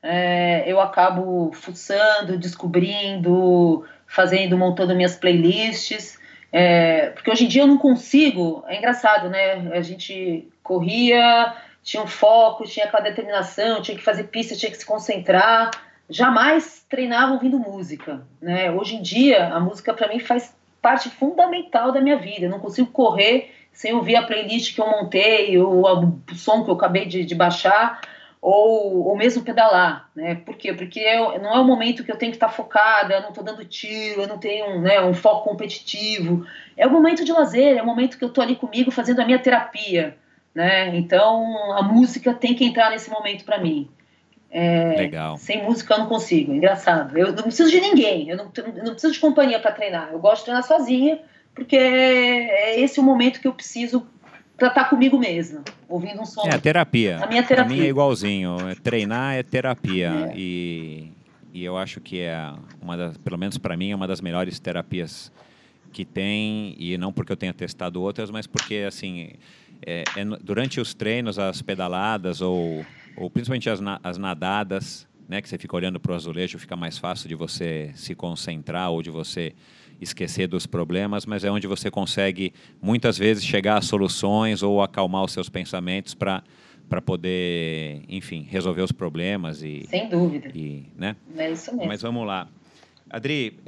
[0.03, 6.19] é, eu acabo fuçando, descobrindo, fazendo, montando minhas playlists.
[6.53, 9.71] É, porque hoje em dia eu não consigo, é engraçado, né?
[9.73, 14.77] A gente corria, tinha um foco, tinha aquela determinação, tinha que fazer pista, tinha que
[14.77, 15.71] se concentrar.
[16.11, 18.71] Jamais treinava ouvindo música, né?
[18.71, 22.45] Hoje em dia a música para mim faz parte fundamental da minha vida.
[22.45, 26.71] Eu não consigo correr sem ouvir a playlist que eu montei, ou o som que
[26.71, 27.99] eu acabei de, de baixar
[28.43, 30.35] ou, ou mesmo pedalar, né?
[30.35, 30.75] Por quê?
[30.75, 33.45] Porque eu, não é o momento que eu tenho que estar focada, eu não estou
[33.45, 36.45] dando tiro, eu não tenho né, um foco competitivo.
[36.77, 39.25] É o momento de lazer, é o momento que eu estou ali comigo fazendo a
[39.25, 40.17] minha terapia,
[40.53, 40.89] né?
[40.97, 43.89] Então a música tem que entrar nesse momento para mim.
[44.51, 45.37] É, Legal.
[45.37, 47.17] Sem música eu não consigo, engraçado.
[47.17, 50.09] Eu não preciso de ninguém, eu não, eu não preciso de companhia para treinar.
[50.11, 51.21] Eu gosto de treinar sozinha,
[51.55, 54.05] porque é esse o momento que eu preciso
[54.57, 56.47] para estar tá comigo mesma, ouvindo um som.
[56.47, 57.19] É a terapia.
[57.23, 57.67] A minha terapia.
[57.67, 58.57] Pra mim é igualzinho.
[58.69, 60.31] É, treinar é terapia.
[60.31, 60.37] É.
[60.37, 61.13] E,
[61.53, 64.59] e eu acho que é uma das, pelo menos para mim, é uma das melhores
[64.61, 65.33] terapias
[65.93, 66.75] que tem.
[66.79, 69.31] E não porque eu tenha testado outras, mas porque, assim,
[69.85, 72.85] é, é durante os treinos, as pedaladas ou,
[73.17, 76.99] ou principalmente as, as nadadas, né, que você fica olhando para o azulejo, fica mais
[76.99, 79.53] fácil de você se concentrar ou de você
[80.03, 85.25] esquecer dos problemas, mas é onde você consegue muitas vezes chegar a soluções ou acalmar
[85.25, 86.43] os seus pensamentos para
[86.89, 91.17] para poder, enfim, resolver os problemas e sem dúvida, e, né?
[91.39, 91.87] É isso mesmo.
[91.87, 92.47] Mas vamos lá,
[93.09, 93.59] Adri,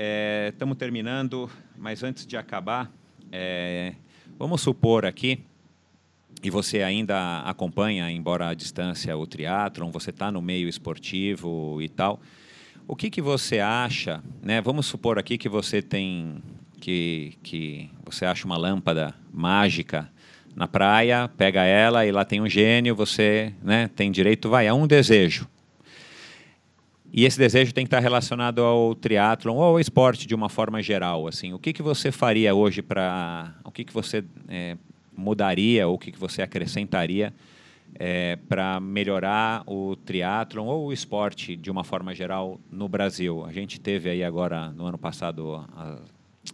[0.51, 2.93] estamos é, terminando, mas antes de acabar,
[3.33, 3.95] é,
[4.39, 5.41] vamos supor aqui
[6.43, 11.89] e você ainda acompanha, embora à distância, o triatlon, você está no meio esportivo e
[11.89, 12.21] tal.
[12.87, 14.61] O que, que você acha, né?
[14.61, 16.43] Vamos supor aqui que você tem
[16.79, 20.11] que, que você acha uma lâmpada mágica
[20.55, 24.75] na praia, pega ela e lá tem um gênio, você né, tem direito, vai, a
[24.75, 25.49] um desejo.
[27.11, 30.83] E esse desejo tem que estar relacionado ao triatlon ou ao esporte de uma forma
[30.83, 31.27] geral.
[31.27, 34.77] Assim, o que, que você faria hoje para, o que, que você é,
[35.17, 37.33] mudaria ou o que, que você acrescentaria
[37.97, 43.45] é, para melhorar o triatlon ou o esporte de uma forma geral no Brasil.
[43.45, 46.01] A gente teve aí agora no ano passado a,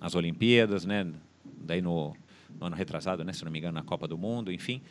[0.00, 1.06] as Olimpíadas, né?
[1.44, 2.14] Daí no,
[2.58, 3.32] no, ano retrasado, né?
[3.32, 4.82] Se não me engano, na Copa do Mundo, enfim.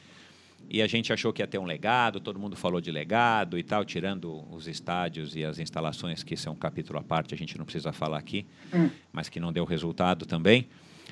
[0.69, 3.63] E a gente achou que ia ter um legado, todo mundo falou de legado e
[3.63, 7.37] tal, tirando os estádios e as instalações, que isso é um capítulo à parte, a
[7.37, 8.89] gente não precisa falar aqui, hum.
[9.11, 10.67] mas que não deu resultado também.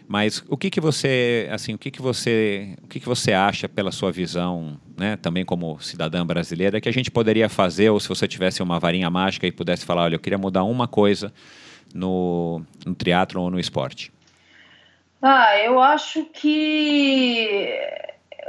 [0.07, 3.67] Mas o que, que você, assim, o que, que você, o que, que você acha
[3.67, 8.07] pela sua visão, né, também como cidadã brasileira, que a gente poderia fazer, ou se
[8.07, 11.33] você tivesse uma varinha mágica e pudesse falar, olha, eu queria mudar uma coisa
[11.93, 14.11] no, no teatro ou no esporte?
[15.21, 17.69] Ah, eu acho que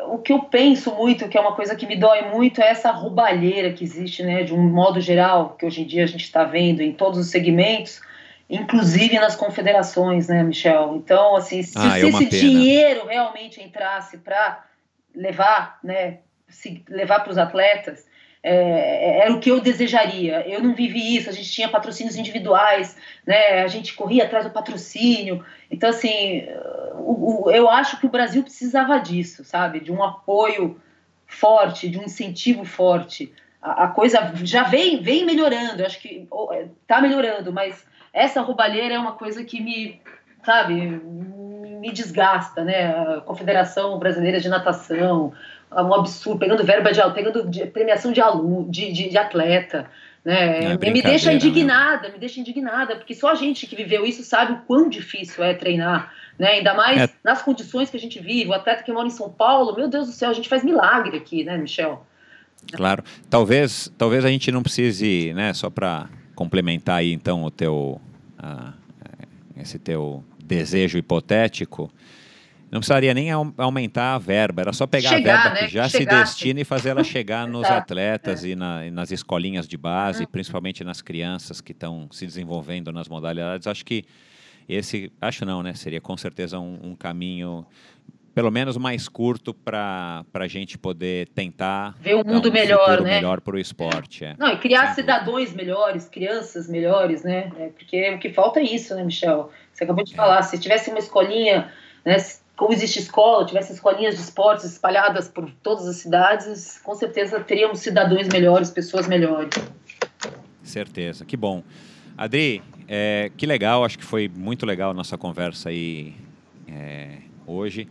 [0.06, 2.92] o que eu penso muito, que é uma coisa que me dói muito, é essa
[2.92, 6.44] roubalheira que existe, né, de um modo geral, que hoje em dia a gente está
[6.44, 8.00] vendo em todos os segmentos,
[8.48, 10.96] inclusive nas confederações, né, Michel?
[10.96, 12.30] Então, assim, se, ah, se é esse pena.
[12.30, 14.64] dinheiro realmente entrasse para
[15.14, 16.18] levar, né,
[16.88, 18.06] levar para os atletas,
[18.42, 20.48] é, era o que eu desejaria.
[20.48, 22.96] Eu não vivi isso, a gente tinha patrocínios individuais,
[23.26, 23.62] né?
[23.62, 25.44] A gente corria atrás do patrocínio.
[25.70, 26.46] Então, assim,
[26.94, 29.80] o, o, eu acho que o Brasil precisava disso, sabe?
[29.80, 30.80] De um apoio
[31.26, 33.32] forte, de um incentivo forte.
[33.60, 36.26] A, a coisa já vem, vem melhorando, eu acho que
[36.82, 40.00] está melhorando, mas essa roubalheira é uma coisa que me,
[40.44, 42.88] sabe, me desgasta, né?
[42.88, 45.32] A Confederação Brasileira de Natação,
[45.70, 49.86] um absurdo, pegando verba de pegando de, premiação de aluno, de, de, de atleta.
[50.24, 50.72] Né?
[50.74, 51.36] É me deixa né?
[51.36, 52.14] indignada, né?
[52.14, 55.54] me deixa indignada, porque só a gente que viveu isso sabe o quão difícil é
[55.54, 56.48] treinar, né?
[56.48, 57.10] Ainda mais é.
[57.22, 58.50] nas condições que a gente vive.
[58.50, 61.16] O atleta que mora em São Paulo, meu Deus do céu, a gente faz milagre
[61.16, 62.04] aqui, né, Michel?
[62.72, 63.02] Claro.
[63.30, 66.08] Talvez, talvez a gente não precise, né, só para
[66.38, 68.00] complementar aí então o teu
[68.38, 68.72] uh,
[69.60, 71.92] esse teu desejo hipotético,
[72.70, 75.66] não precisaria nem aumentar a verba, era só pegar chegar, a verba né?
[75.66, 77.78] que já se destina e fazer ela chegar nos tá.
[77.78, 78.48] atletas é.
[78.48, 80.28] e, na, e, nas escolinhas de base, uhum.
[80.30, 83.66] principalmente nas crianças que estão se desenvolvendo nas modalidades.
[83.66, 84.04] Acho que
[84.68, 85.72] esse, acho não, né?
[85.72, 87.64] Seria com certeza um, um caminho
[88.38, 93.16] pelo menos mais curto para a gente poder tentar ver o mundo um melhor, né?
[93.16, 94.24] Melhor para o esporte.
[94.24, 94.36] É.
[94.38, 97.50] Não, e criar Sem cidadãos melhores, crianças melhores, né?
[97.58, 99.50] É, porque o que falta é isso, né, Michel?
[99.72, 100.16] Você acabou de é.
[100.16, 101.72] falar, se tivesse uma escolinha,
[102.04, 102.16] né?
[102.56, 107.80] como existe escola, tivesse escolinhas de esportes espalhadas por todas as cidades, com certeza teríamos
[107.80, 109.50] cidadãos melhores, pessoas melhores.
[110.62, 111.64] Certeza, que bom.
[112.16, 116.14] Adri, é, que legal, acho que foi muito legal a nossa conversa aí
[116.68, 117.88] é, hoje.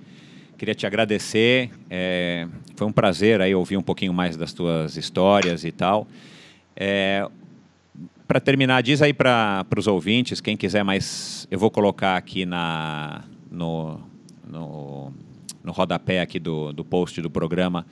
[0.57, 5.63] Queria te agradecer, é, foi um prazer aí ouvir um pouquinho mais das tuas histórias
[5.63, 6.07] e tal.
[6.75, 7.27] É,
[8.27, 13.23] para terminar, diz aí para os ouvintes, quem quiser mais, eu vou colocar aqui na,
[13.51, 13.99] no,
[14.49, 15.13] no,
[15.63, 17.85] no rodapé aqui do, do post do programa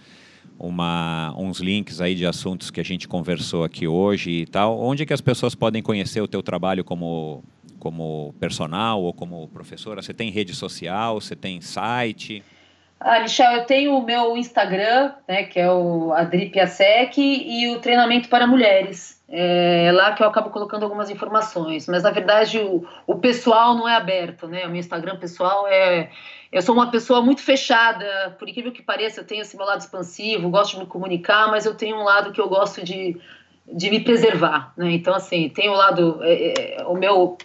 [0.60, 4.80] uma, uns links aí de assuntos que a gente conversou aqui hoje e tal.
[4.80, 7.44] Onde que as pessoas podem conhecer o teu trabalho como,
[7.80, 10.02] como personal ou como professora?
[10.02, 11.20] Você tem rede social?
[11.20, 12.44] Você tem site?
[13.00, 17.80] Ah, Michel, eu tenho o meu Instagram, né, que é o Adri Piasek, e o
[17.80, 19.22] treinamento para mulheres.
[19.28, 23.90] É lá que eu acabo colocando algumas informações, mas na verdade o, o pessoal não
[23.90, 24.66] é aberto, né?
[24.66, 26.12] O meu Instagram pessoal é.
[26.52, 29.82] Eu sou uma pessoa muito fechada, por incrível que pareça, eu tenho esse meu lado
[29.82, 33.20] expansivo, gosto de me comunicar, mas eu tenho um lado que eu gosto de,
[33.72, 34.92] de me preservar, né?
[34.92, 36.20] Então, assim, tem o lado.
[36.22, 37.38] É, é, o meu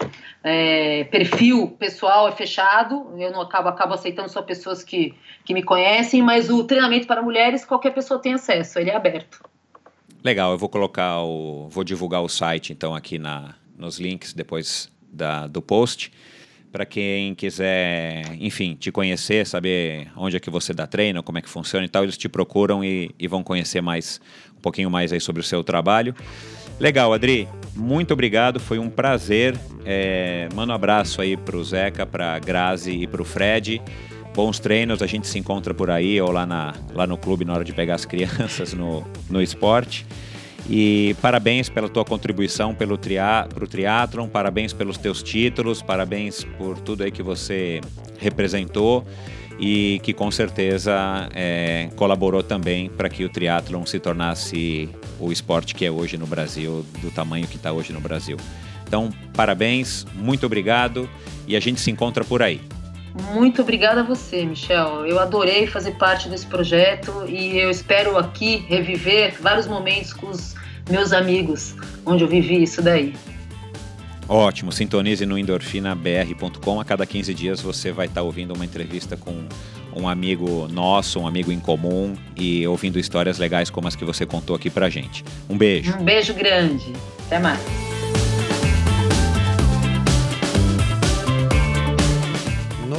[0.45, 5.15] é, perfil pessoal é fechado, eu não acabo, acabo aceitando só pessoas que,
[5.45, 9.41] que me conhecem, mas o treinamento para mulheres, qualquer pessoa tem acesso, ele é aberto.
[10.23, 11.69] Legal, eu vou colocar o.
[11.71, 16.13] vou divulgar o site então aqui na, nos links depois da, do post.
[16.73, 21.43] Para quem quiser, enfim, te conhecer, saber onde é que você dá treino, como é
[21.43, 24.21] que funciona e tal, eles te procuram e, e vão conhecer mais
[24.57, 26.15] um pouquinho mais aí sobre o seu trabalho.
[26.79, 29.59] Legal, Adri, muito obrigado, foi um prazer.
[29.85, 33.83] É, manda um abraço aí para o Zeca, para Grazi e para o Fred
[34.35, 37.53] bons treinos, a gente se encontra por aí ou lá, na, lá no clube na
[37.53, 40.07] hora de pegar as crianças no, no esporte.
[40.69, 47.03] E parabéns pela tua contribuição pelo tria, pro parabéns pelos teus títulos, parabéns por tudo
[47.03, 47.81] aí que você
[48.19, 49.05] representou
[49.59, 54.89] e que com certeza é, colaborou também para que o triatlon se tornasse
[55.19, 58.39] o esporte que é hoje no Brasil, do tamanho que está hoje no Brasil.
[58.87, 61.09] Então, parabéns, muito obrigado
[61.47, 62.61] e a gente se encontra por aí.
[63.33, 65.07] Muito obrigada a você, Michel.
[65.07, 70.55] Eu adorei fazer parte desse projeto e eu espero aqui reviver vários momentos com os
[70.89, 71.75] meus amigos,
[72.07, 73.15] onde eu vivi isso daí.
[74.29, 76.81] Ótimo, sintonize no endorfinabr.com.
[76.81, 79.45] A cada 15 dias você vai estar ouvindo uma entrevista com
[79.95, 84.25] um amigo nosso, um amigo em comum e ouvindo histórias legais como as que você
[84.25, 85.25] contou aqui pra gente.
[85.49, 85.97] Um beijo.
[85.99, 86.93] Um beijo grande.
[87.27, 87.61] Até mais.